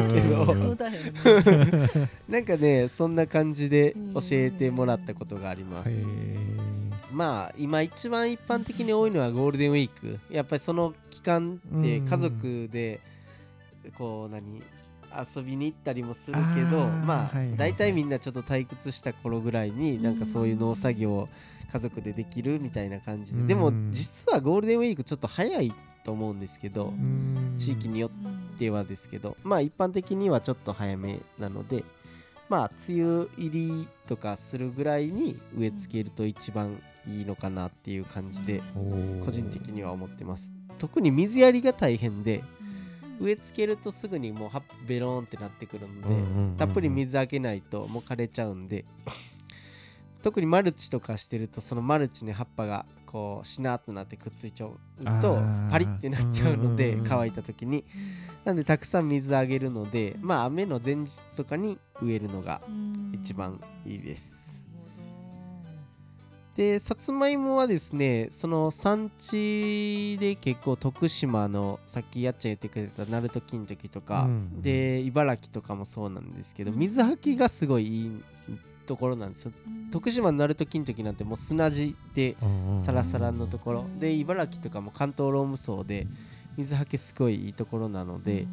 [0.08, 0.78] け うんど
[2.30, 5.92] なんかねそんな感じで教えてもらったことがあります。
[7.12, 10.20] まあ今一番一般的に多いのはゴールデンウィーク。
[10.30, 12.08] やっぱりその期間ってうん。
[12.08, 13.00] 家族で
[13.98, 14.62] こう何
[15.36, 17.58] 遊びに行ったりもするけどまあはいはいはい。
[17.58, 21.30] 大体みんなちょっと退屈した頃ぐらいになんかそういう農作業を
[21.72, 23.44] 家族でできるみたいな感じで。
[23.44, 27.56] でもうん実はゴールデンウィークちょっと早いと思うんですけどうん。
[27.58, 31.84] 地域によってはですけどまあ一般的にはちょっと早めなので
[32.50, 38.62] まあ梅雨入りとかするぐらいに植え付けると一番いいのかなっていう感じで
[39.26, 40.52] 個人的には思ってます。
[40.78, 42.44] 特に水やりが大変で
[43.22, 46.58] 植え付けるとすぐにもう葉っぱベローンってなってくるので、うんうんうんうん。
[46.58, 48.86] たっぷり水あげないともう枯れちゃうんで。
[50.24, 54.78] 特にマルチとかしてるとそのマルチに葉っぱがこうしなっとなってくっついちゃう
[55.20, 55.40] と
[55.72, 57.08] パリってなっちゃうのでうんうんうん。
[57.10, 57.86] 乾いた時に。
[58.46, 62.62] なんでたくさん水あげるのでまあ雨の前日とかに植えるのが
[63.14, 64.41] 一番いいです
[66.62, 76.78] でさつまいもはですねその産地で結構徳島のさっきやっちゃん言ってくれた鳴門金時とか、うんで茨城とかもそうなんですけどうん。
[76.78, 78.22] 水はきがすごいいい
[78.86, 79.54] ところなんですよ。
[79.92, 82.36] 徳島の鳴門金時なんてもう砂地で
[82.86, 83.86] サラサラのところ。
[84.00, 86.06] で茨城とかも関東ローム層で
[86.58, 88.46] 水はけすごいいいところなので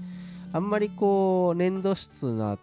[0.54, 2.58] あんまりこう粘土質な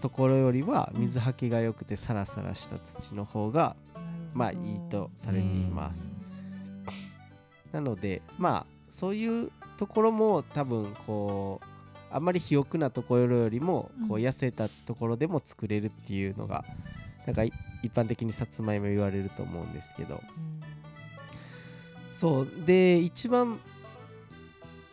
[0.00, 3.74] ところよりは水はけが良くてサラサラした土の方が
[4.34, 6.12] まあいいとされています。
[7.72, 11.66] なのでまあそういうところも多分こう
[12.10, 16.64] あまり肥沃なところよりもこううん痩せたところでも作れるっていうのが
[17.26, 20.20] なんかい一般的にさつまいも言われると思うんですけど。
[22.10, 22.48] そう。
[22.66, 23.58] で一番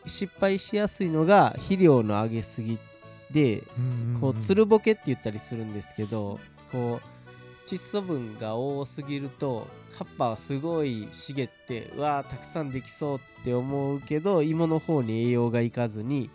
[0.07, 2.79] 失敗しやすいのが肥料の上げすぎ
[3.31, 3.63] で
[4.19, 6.39] こうつるぼけって言ったりするんですけど
[6.71, 7.10] こう
[7.67, 16.29] 窒素分が多すぎると葉っぱはすごい茂ってうわーたくさんできそうって思うけど芋の方に栄養がいかずに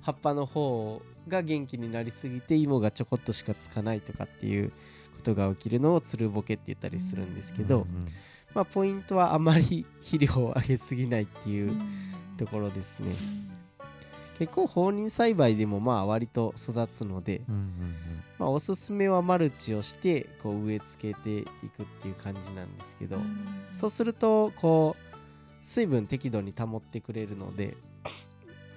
[0.00, 7.86] 葉っぱの方が元気になりすぎて芋がちょこっとしかつかないとかっていうことが起きるのをつるぼけって言ったりするんですけど、
[8.54, 11.72] まあ、ポイントはあまり肥料を上げすぎないっていう
[12.38, 13.14] ところですね。
[14.42, 17.42] 結構放任栽培でもまあ割と育つので、
[18.40, 23.18] まあ、おすすめはマルチをしてこう植え付けていくっていう感じなんですけど、
[23.72, 25.16] そうするとこう
[25.62, 27.76] 水分適度に保ってくれるので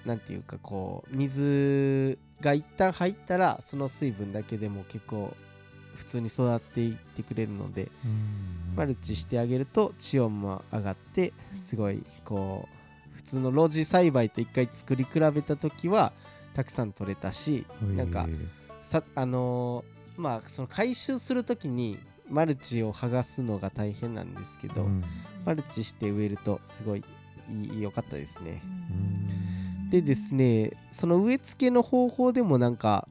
[0.05, 5.35] なんていうかこう水が一旦入ったらその水分だけでも結構
[5.95, 7.89] 普通に育っていってくれるので、
[8.75, 12.74] マルチしてあげると地温も上がってすごいこう普
[13.25, 16.13] 通の露地栽培と一回作り比べた時は
[16.53, 18.27] たくさん取れたしなんか
[18.81, 21.97] さあのーまあその回収する時に
[22.29, 24.87] マルチを剥がすのが大変なんですけど、
[25.45, 27.03] マルチして植えるとすごい
[27.49, 28.61] いい良かったですね。
[29.91, 33.07] でですねその植え付けの方法でもなんか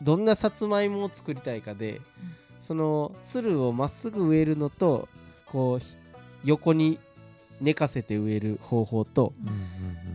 [0.00, 2.00] どんなさつまいもを作りたいかで、
[2.58, 5.08] そのつるをまっすぐ植えるのと
[5.44, 5.96] こうひ
[6.44, 6.98] 横に
[7.60, 9.32] 寝かせて植える方法と、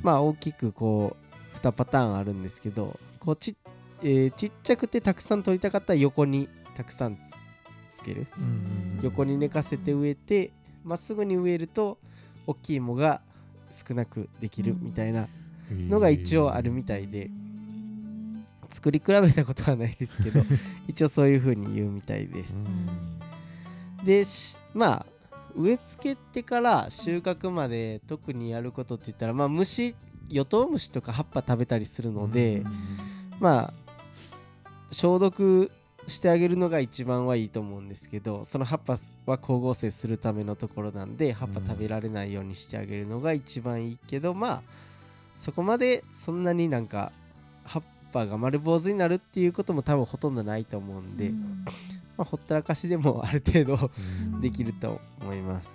[0.03, 1.15] まあ大きくこ
[1.55, 3.55] う2パターンあるんですけどこうち,、
[4.03, 7.19] えーちっちゃくてたくさん取りたかったら横にたくさんつ
[8.01, 8.27] つける。
[9.01, 10.51] 横に寝かせて植えて
[10.83, 11.97] まっすぐに植えると
[12.47, 13.21] 大きい芋が
[13.87, 15.27] 少なくできるみたいな
[15.71, 17.29] のが一応あるみたいで。
[18.73, 20.41] 作り比べたことはないですけど
[20.87, 22.53] 一応そういう風に言うみたいです。
[24.05, 25.05] でしまあ
[25.55, 29.95] 植え付けてから収穫まで特にやることって言ったらまあ虫
[30.29, 32.63] ヨトウムシとか葉っぱ食べたりするので、
[33.39, 33.73] まあ
[34.91, 35.71] 消毒
[36.07, 44.61] してあげるのが一番はいいと思うんですけどその葉っぱは光合成するためのところなんで葉っぱ食べられないようにしてあげるのが一番いいけどまあ
[45.37, 47.11] そこまでそんなになんか
[47.65, 51.31] 葉っぱが丸坊主になるっていうことも多分ほとんどないと思うんで、
[52.17, 53.91] まあ、ほったらかしでも ある程度
[54.41, 55.69] できると思います。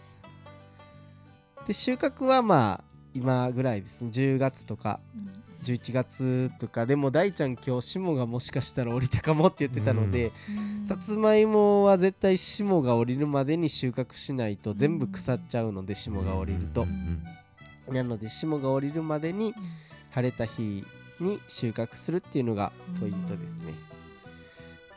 [1.66, 4.02] で収穫はまあ今ぐらいです。
[4.02, 5.00] ね10月とか
[5.62, 10.32] 11月とかでも大ちゃん今日霜がもしかしたら降りたかもって言ってたので、
[10.86, 16.86] さつまいもは絶対霜が降りるまでに収穫しないと全部腐っちゃうので霜が降りると、
[17.92, 19.54] なので霜が降りるまでに
[20.10, 20.84] 晴れた日
[21.20, 22.70] に収穫するっていうのが
[23.00, 23.95] ポイントですね。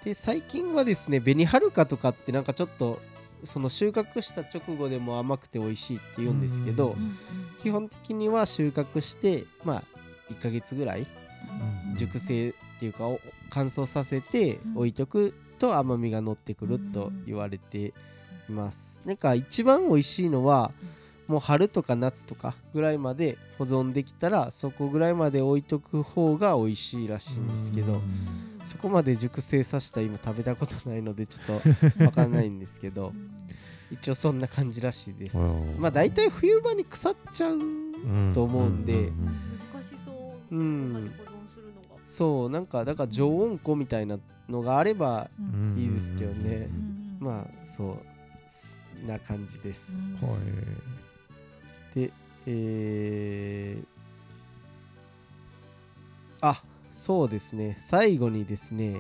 [0.04, 3.00] で最近はですね紅はるかとかってなんかちょっと
[3.44, 6.96] その収穫した直後でも甘くて美味しいって言うんですけど、
[7.62, 9.84] 基本的には収穫してまあ
[10.32, 11.08] 1ヶ月ぐらい
[11.98, 17.94] 熟成っていうかお乾燥させて置いとくと甘みが乗ってくると言われて
[18.50, 19.02] います。
[19.06, 20.72] なんか一番美味しいのは
[21.30, 28.02] もう春とか夏とかぐらいまで保存できたらそこぐらいまで置いとく方が美味しいらしいんですけど
[28.64, 31.62] そこまで熟成させた今食べたことないのでちょっ
[31.96, 33.14] と わかんないんですけど
[33.92, 35.38] 一応そんな感じらしいです。
[35.80, 37.60] まあ大体冬場に腐っちゃう
[38.34, 39.12] と思うんで。
[39.74, 40.12] 難しそ
[40.52, 41.10] ううそんなにん。
[41.10, 45.30] 保存するのがそうなんかだから常温庫みたいなのがあれば
[45.76, 46.70] いいですけどね。
[47.20, 47.98] まあそ
[49.06, 49.92] うな感じです。
[49.92, 50.28] で
[52.52, 53.86] えー、
[56.42, 57.78] あそうですね。
[57.80, 58.96] 最後にですね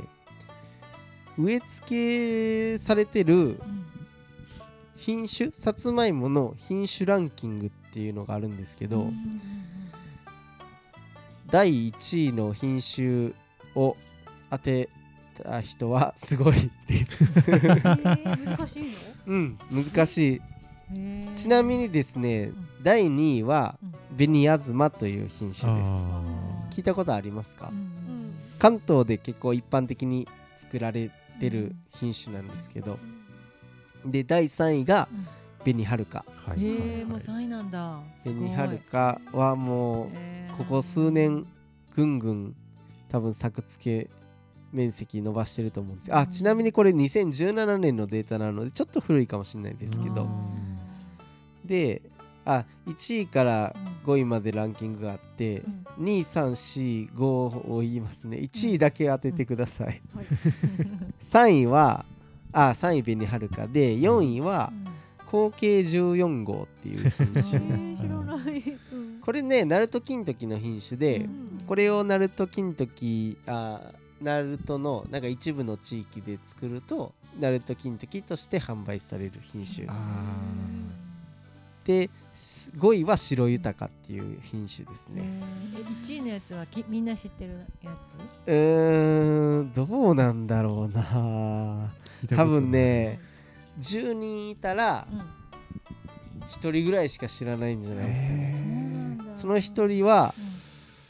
[1.36, 3.60] 植え付けされてる
[4.98, 9.12] 品種さつまいもの品種ランキングっていうのがあるんですけど、
[11.48, 13.32] 第1位の品種
[13.74, 13.98] を
[14.52, 14.90] 当て
[15.42, 17.24] た人はすごいです。
[17.24, 18.84] えー難しい
[19.26, 20.42] うん難しい
[21.36, 23.94] ちなみにですね、第2位はうん。
[24.18, 25.64] 紅あずまという品種です。
[25.66, 26.22] あ
[26.72, 28.34] 聞いたことありますか、うん。
[28.58, 30.28] 関東で結構一般的に
[30.58, 31.10] 作られ
[31.40, 32.98] てる品種なんですけど、
[34.06, 35.28] で第3位がうん。
[35.64, 36.26] 紅はるか。
[36.58, 38.00] えもう3位なんだ。
[38.24, 41.46] 紅はるかはもうここ数年
[41.96, 42.56] ぐんぐん
[43.10, 44.10] 多分作付け
[44.72, 46.18] 面積伸ばしてると思うんですよ。
[46.18, 50.24] あちなみにこれ2017年のデータなのでちょっと古いかもしれないですけど。
[50.24, 50.69] うん
[51.70, 52.02] で
[52.46, 55.62] あ1位から5位までランキングがあって
[56.00, 58.38] 2345を言いますね。
[58.38, 60.02] 1位だけ当ててください。
[61.22, 62.06] 3位は
[62.52, 64.74] あ3位紅はるかで4位は
[65.28, 68.80] 後継14号っていう品え種ー知らない。
[68.94, 69.22] うん。
[69.22, 71.64] これねナルト金時の品種で、うん。
[71.68, 79.86] これをナルト金時あナルトのなんか一部の地域で作るとナルト金時として販売される品種。
[79.88, 80.36] あ
[81.90, 82.08] で
[82.78, 87.90] 5位は白豊っていう品種ですね、え1位のやつはきみんな知ってるや
[88.46, 91.92] うーんどうなんだろうな。
[92.28, 93.20] 多分ね
[93.80, 95.16] 10人いたらつ、う
[96.68, 96.70] ん。
[96.70, 99.34] 1人ぐらいしか知らないんじゃないですかね、そうなんだ。
[99.34, 100.32] その1人は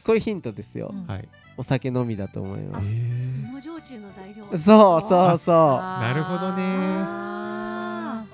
[0.06, 1.06] これヒントですよ、うん。
[1.08, 1.28] はい。
[1.58, 4.46] お酒飲みだと思います、芋焼酎の材料。
[4.58, 5.56] そうそうそう。
[5.56, 6.64] なるほどね。
[6.64, 7.19] あ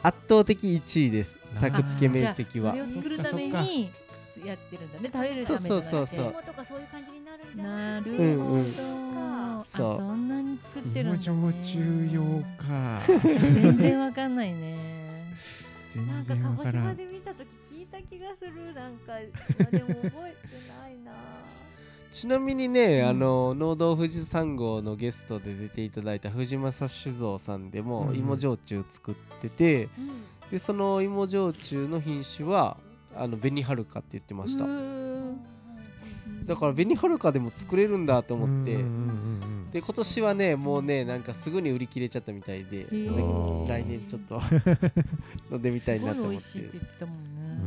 [0.05, 1.39] 圧倒的1位です。
[1.55, 2.73] な作付け面積は。
[2.73, 3.89] じゃあそれを作るために
[4.45, 5.09] やってるんだね。
[5.11, 6.07] 食べるためじゃなくてそうそう。
[6.07, 6.65] そう芋とか。
[6.65, 8.57] そういう感じになるんじゃなるほ
[9.59, 9.97] ど、そう。
[9.97, 12.21] そんなに作ってるんだ、ね、芋焼酎用
[12.55, 13.01] か。
[13.07, 15.33] 全然わかんないね。
[15.91, 18.73] 全なんか鹿児然わからん島で見た時聞いた気がする。
[18.75, 19.13] なんか
[19.57, 20.11] まあでも覚えて
[20.69, 21.13] ないな
[22.15, 23.07] ちなみにね、うん。
[23.09, 30.23] あの農道富士山号のゲストで出ていただいた藤正酒造さんでも芋焼酎作ってて、うん。
[30.49, 32.77] でその芋焼酎の品種は
[33.17, 34.63] あの紅はるかって言ってました。
[36.45, 38.77] だから紅はるかでも作れるんだと思って、
[39.73, 43.67] で今年はねもうねなんかすぐに売り切れちゃったみたいで、ー。
[43.67, 44.41] 来年ちょっと
[45.51, 46.59] 飲んでみたいなと思って。
[46.59, 46.69] ね。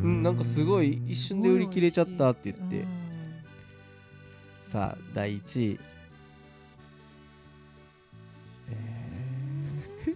[0.05, 3.07] うんなんかすごい一瞬で売り切れちゃったって言って、うん
[4.70, 5.78] さあ第1位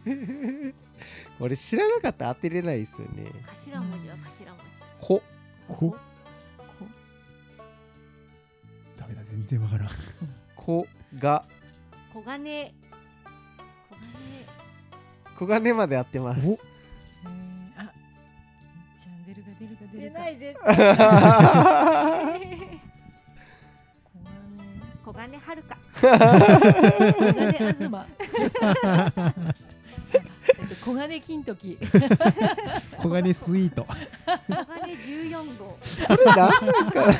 [0.07, 0.74] え
[1.40, 3.30] 俺知らなかったら当てれないですよね。
[3.46, 4.20] 頭文字は頭
[4.53, 4.64] 文字。
[5.00, 5.96] こーこ。
[8.98, 9.88] ダメだ全然わからん。
[10.55, 10.86] こ
[11.18, 11.44] が。
[12.12, 12.72] 黄金黄
[15.38, 16.40] 小金まで合ってます。
[16.46, 16.53] お。
[16.53, 16.59] えー
[17.76, 17.92] あ
[19.03, 20.20] チャンネルが出るか出金出るか。
[20.20, 22.50] ない絶対
[25.13, 25.77] 小金黄金はるか。
[26.01, 26.09] 小
[27.35, 27.83] 金東
[30.59, 31.79] えっと小金金時。
[33.03, 33.87] 黄金スイート。
[33.87, 34.97] 黄金
[35.31, 35.79] 14号。
[36.09, 37.13] これなんか。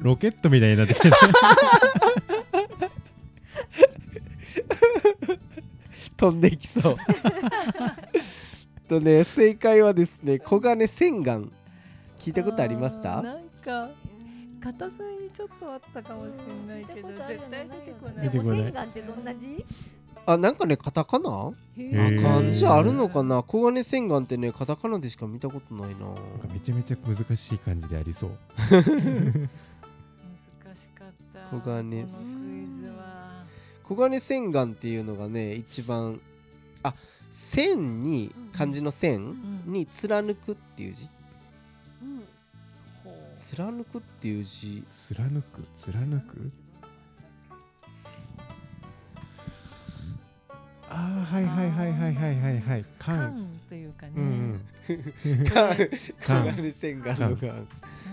[0.00, 1.14] ロケットみたいになってきてる。
[6.16, 6.96] 飛んできそう。
[8.88, 11.48] とね正解はですね小金洗顔
[12.18, 13.22] 聞いたことありました？
[13.22, 13.88] なんか
[14.66, 16.30] 片隅にちょっとあったかもし
[16.66, 18.24] れないけど絶対出てこない。
[18.24, 18.86] 出てこない。
[18.86, 19.64] ってどんな字？
[20.26, 21.52] あなんかねカタカナ？
[22.20, 23.44] 漢字あるのかな？
[23.44, 26.06] 小金洗顔ってねカタカナでしか見たことないな。
[26.06, 26.20] なんか
[26.52, 28.30] めちゃめちゃ難しい感じでありそう。
[28.68, 28.88] 難し
[30.98, 31.46] かった。
[31.52, 32.02] 小金。
[32.02, 33.44] このクイズは。
[33.84, 36.20] 小金洗顔っていうのがね一番
[36.82, 36.92] あ
[37.30, 39.62] 線に漢字の線ん。
[39.64, 41.08] に貫くっていう字
[43.36, 44.82] 貫くっていう字。
[44.88, 45.66] 貫く？
[45.76, 46.50] 貫く？
[50.88, 52.84] あーはいはいはいはいはいはいはい。
[52.98, 54.96] 缶缶というかね、うん小
[56.24, 57.48] 缶金洗顔の顔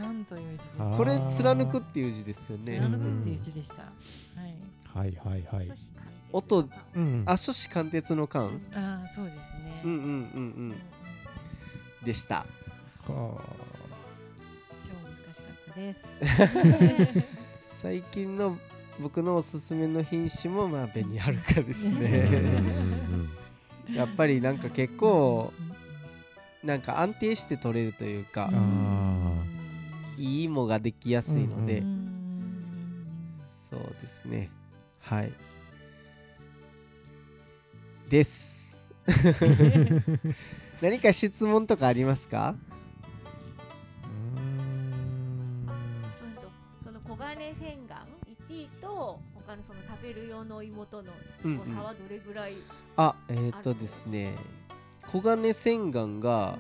[0.02, 0.70] なんという字です。
[0.80, 0.98] あー。
[0.98, 2.80] これ貫くっていう字ですよね。
[2.80, 3.84] 貫くっていう字でした、は
[4.48, 4.94] い。
[4.94, 5.72] はいはいはい。
[6.32, 9.42] 音うんあ書士貫徹の貫ああそうですね、
[9.86, 10.06] うんうんうんう
[10.74, 10.76] ん。
[12.04, 12.46] でした。
[13.08, 13.16] は超難しかっ
[13.72, 13.73] た
[15.76, 16.00] です。
[17.82, 18.58] 最近の
[19.00, 22.30] 僕のおすすめの品種もまあ紅はるかですね。
[23.92, 25.52] やっぱりなんか結構
[26.64, 29.34] なんか安定して取れるというかあ
[30.18, 31.84] いい芋ができやすいので、う
[33.70, 34.50] そうですね。
[35.02, 35.32] はい。
[38.10, 38.78] です。
[40.82, 42.56] 何か質問とかありますか？
[49.54, 51.12] と他のその食べる用の芋との
[51.66, 52.56] 差はどれぐらい、
[52.98, 54.36] あえっ、ー、とですね
[55.12, 56.58] 黄金洗顔が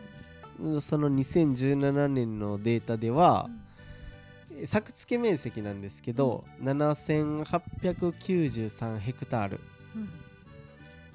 [0.59, 0.81] うん。
[0.81, 3.49] その2017年のデータでは
[4.55, 9.59] え作付け面積なんですけど、7893ヘクタール。
[9.95, 10.09] うん。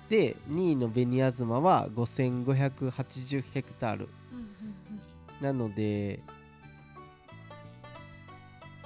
[0.08, 4.08] で2位の紅あずまは5580ヘクタール。
[4.32, 4.48] うんうん。
[5.40, 6.18] なので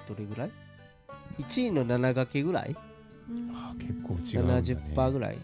[0.07, 0.51] どれぐらい？
[1.39, 2.77] 1位の7掛けぐらい？
[3.55, 4.61] あ結構違うんだね。
[4.95, 5.39] 70%ぐらい。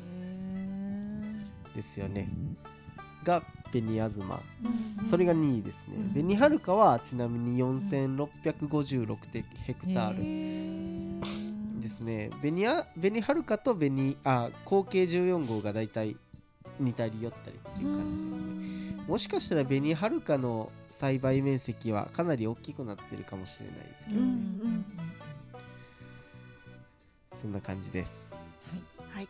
[1.74, 2.28] ですよね。
[3.24, 4.40] が紅あずま
[5.08, 5.96] それが2位ですね。
[5.96, 6.10] うん。
[6.10, 9.16] 紅はるかはちなみに4656
[9.64, 12.30] ヘクタールですね。
[12.40, 12.86] 紅は
[13.34, 16.16] るかと紅あ後継14号がだいたい
[16.80, 18.48] 似たり寄ったりっていう感じですね。
[19.06, 24.26] もしかしたら紅はるかの栽培面積はかなり大きくなってるかもしれないですけど、ね
[27.40, 28.34] そんな感じです。
[29.12, 29.28] はい。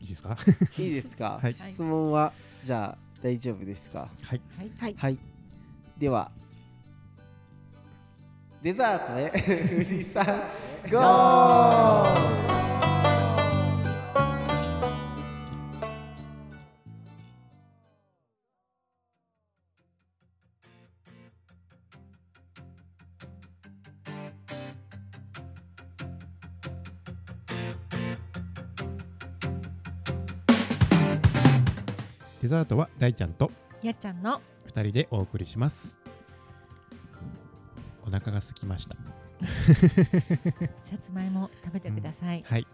[0.00, 0.04] い。
[0.04, 0.36] いですか？
[0.78, 1.54] いいですか、はい。
[1.54, 2.32] 質問は
[2.64, 4.08] じゃあ大丈夫ですか？
[4.22, 4.40] はい。
[4.56, 4.70] はい。
[4.78, 4.94] はい。
[4.98, 5.18] はい。
[5.98, 6.30] では
[8.62, 9.68] デザートへ。
[9.68, 10.24] 富士山
[10.90, 12.55] ゴー
[32.56, 33.50] ザートは大ちゃんと
[33.82, 35.98] やっちゃんの2人でお送りします。
[38.02, 38.96] お腹が空きました。
[38.96, 39.02] さ
[41.02, 42.66] つまいも食べてください、はい。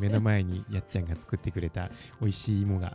[0.00, 2.92] 目の前にやっちゃんが作ってくれた美味しい芋が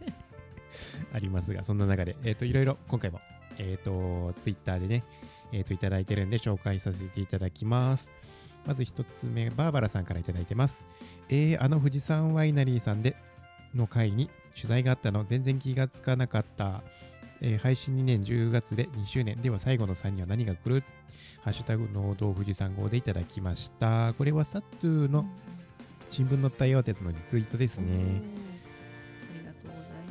[1.12, 3.20] ありますがそんな中で、えー、といろいろ今回も、
[3.58, 5.04] えー、とツイッターでね、
[5.52, 8.10] えー、といただいてるんで紹介させていただきます。
[8.64, 10.86] まず一つ目バーバラさんからいただいてます。
[11.28, 13.14] えー、あの富士山ワイナリーさんで
[13.74, 16.82] の回に取材があったの全然気がつかなかった、
[17.40, 19.40] えー配信2年10月で2周年。
[19.40, 20.82] では最後の3には何が来る？
[21.42, 24.14] ハッシュタグ農道富士山号でいただきました。
[24.14, 25.26] これはサトゥーの
[26.10, 28.22] 新聞載ったよってやつのリツイートですね。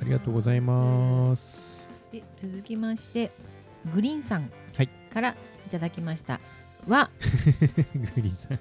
[0.01, 1.89] ありがとうございます。
[2.11, 3.31] で続きまして
[3.93, 4.89] グリーンさんはい。
[5.11, 5.29] から
[5.65, 6.39] いただきました。
[6.87, 7.09] は
[7.95, 8.59] グリーンさん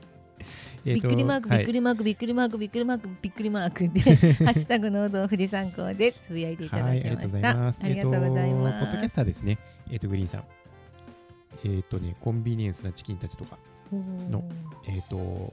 [0.85, 4.01] びっくりマークびっくりりマークびっくりマークびっくりマークびっくりマークで
[4.45, 7.51] ハッシュタグ農道富士山校でつぶやいていただきました。
[7.69, 9.59] ありがとうございまえっとポッドキャスすターですね。
[9.91, 10.45] えっ、と、グリーンさん。
[11.65, 13.59] えっ、とね、コンビニエンスなチキンたちとか、
[13.93, 14.45] の
[14.89, 15.53] えっ、と、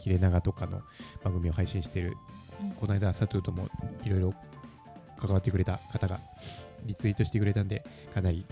[0.00, 0.82] 切れ長とかの
[1.22, 2.16] 番組を配信している、
[2.60, 3.68] うんこの間、サトゥーとも
[4.04, 4.34] いろいろ
[5.18, 6.20] 関わってくれた方が
[6.86, 8.44] リツイートしてくれたんで、かなり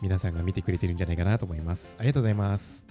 [0.00, 1.96] 皆さんが見てくれてるんじゃないかなと思います。
[1.98, 2.84] ありがとうございます。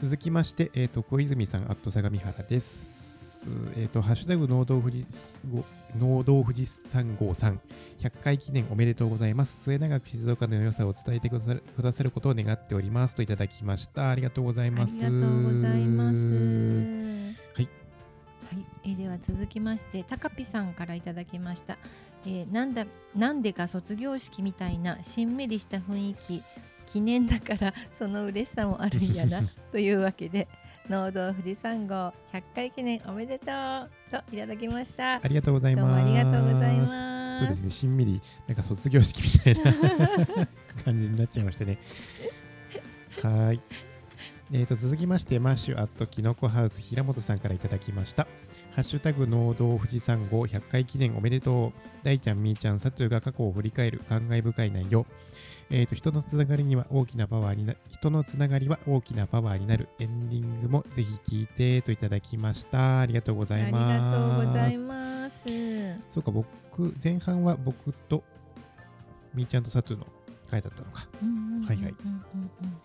[0.00, 3.48] 続きまして、えっ、と、小泉さん、アット相模原です。
[3.76, 5.64] えっ、と、ハッシュタグ農道富士ご
[5.98, 7.60] 農道富士山号さん、
[7.98, 9.64] 100回記念おめでとうございます。
[9.64, 14.10] 末永く静岡の良さを伝えてくださるくださることを願っておりますといただきました。
[14.10, 14.94] ありがとうございあます。
[14.94, 16.16] りがとうございます。
[17.54, 17.68] はい。
[18.50, 21.76] はい、えーでは続きまして、たかぴさんからいただきました。
[22.24, 22.86] えーなんだ
[23.16, 26.44] なんでか卒業式みたいなしんみりした雰囲気、
[26.92, 30.48] 記念だから その嬉しさもあるんやな というわけで、
[30.88, 35.16] 農道富士山号100回記念おめでとうといただきました。
[35.16, 35.88] ありがとうございます。
[35.88, 37.38] もありがとうございます。
[37.40, 39.72] そうですね、しんみり、なんか卒業式みたいな
[40.84, 41.78] 感じになっちゃいましたね。
[43.22, 43.60] はーい。
[44.50, 48.26] えー、と続きまして、マッシュアットキノコハウス平本さんからいただきました。
[48.74, 51.88] ハッシュタグ農道富士山号100回記念おめでとう。
[52.02, 55.04] 大ちゃん、みーちゃん、サトゥーが過去を振り返る感慨深い内容。
[55.70, 63.00] えー、と人のつながりには大きなパワーにな人のつながりは大きなパワーになるエンディングもぜひ聞いてといただきました。
[63.00, 63.84] ありがとうございます。
[63.84, 65.42] ありがとうございます。
[66.10, 68.24] そうか、僕、前半は僕と
[69.34, 70.06] みーちゃんとサトゥーの
[70.50, 71.06] 回だったのか。
[71.66, 71.94] はいはい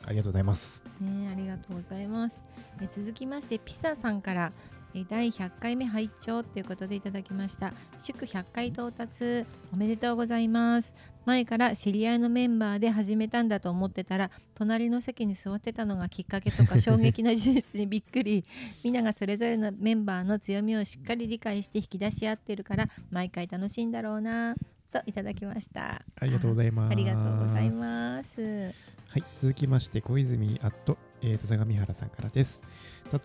[0.05, 0.84] ありがとうございます。
[0.99, 2.41] ね、ありがとうございます。
[2.81, 7.73] え続きまして、ピサさんからえ第100回目拝聴ということでいただきました。
[8.03, 10.93] 祝100回到達おめでとうございます。
[11.25, 18.45] 前から知り合いのメンバーで始めたんだと思ってたら、隣の席に座ってたのがきっかけとか衝撃の事実にびっくり。
[18.83, 24.53] みんながそれぞれのメンバーの強みをしっかり理解して引き出し合ってるから、毎回楽しいんだろうな
[24.91, 26.03] といただきました。
[26.19, 26.91] ありがとうございます。
[26.91, 28.73] ありがとうございます。
[29.07, 32.63] はい、続きまして、小泉アット、えー、と相模原さんからです。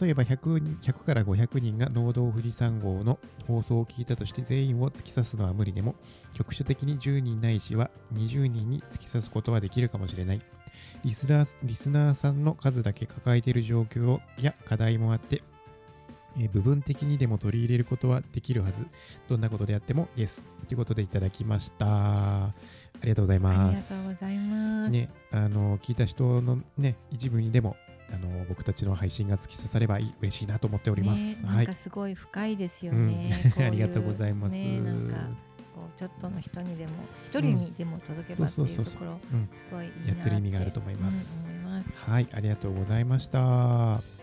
[0.00, 5.94] 例えば 100, 人100から500人が農道富士山号の放送を聞いたとして全員を突き刺すのは無理でも
[6.34, 10.42] 局所的に10人ないしは20人に突き刺すことはできるかもしれない。
[11.04, 15.42] リスナーリスナーさんの数だけ抱えている状況や課題もあって、
[16.36, 18.86] えー部分的にでも取り入れることはできるはず。
[19.26, 21.86] どんなことであってもですということでいただきました。
[21.86, 22.54] あ
[23.02, 24.90] りがとうございありがますとうございます。
[24.90, 27.76] ね、あの聞いた人のね一部にでも
[28.10, 31.42] あの僕たちの配信が突き刺されば嬉しいなと思っております。
[31.42, 31.74] ね、はないんか。
[31.74, 33.30] すごい深いですよね。
[33.44, 35.16] うんこういう ありがとうございますね、なんか
[35.74, 36.92] こうちょっとの人にでも
[37.28, 44.17] 一人にでも届けばっていうところうんすごいいいなやってる意味があると思いますうん思いますはい、ありがとうございました。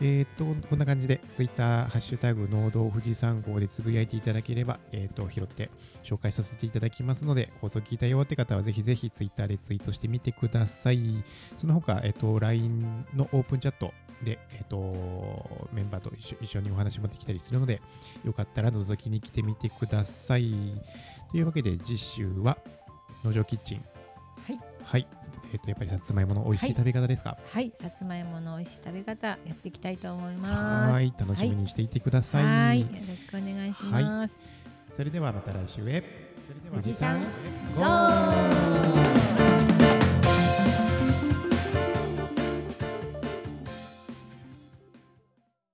[0.00, 5.70] えー、とこんな感じで、ツイッター、ハッシュタグ、農道富士山号でつぶやいていただければ、えー、と拾って
[6.02, 11.24] 紹介させていただきますので、放送聞いたよって方は、ぜひぜひツイッターでツイートしてみてください。
[11.56, 13.92] その他、えー、と LINE のオープンチャット
[14.24, 17.80] で、えー、とメンバーと一緒一緒にお話もできたりするので、
[18.24, 20.52] よかったら覗きに来てみてください。
[21.30, 22.58] というわけで、次週は
[23.24, 23.84] 農場キッチン。
[24.46, 25.21] はいはい。
[25.52, 27.36] えっ、と、やっぱりさつまいもの美味しい食べ方ですか？
[27.52, 27.70] はい。
[27.74, 30.92] さつまいもの美味しい食べ方やっていきたいと思います。
[30.92, 32.44] はい、楽しみにしていてください。
[32.44, 32.80] はい。
[32.80, 34.34] よろしくお願いします、
[34.96, 36.02] それではまた来週へ。
[36.70, 37.20] 富士山
[37.76, 39.21] ゴー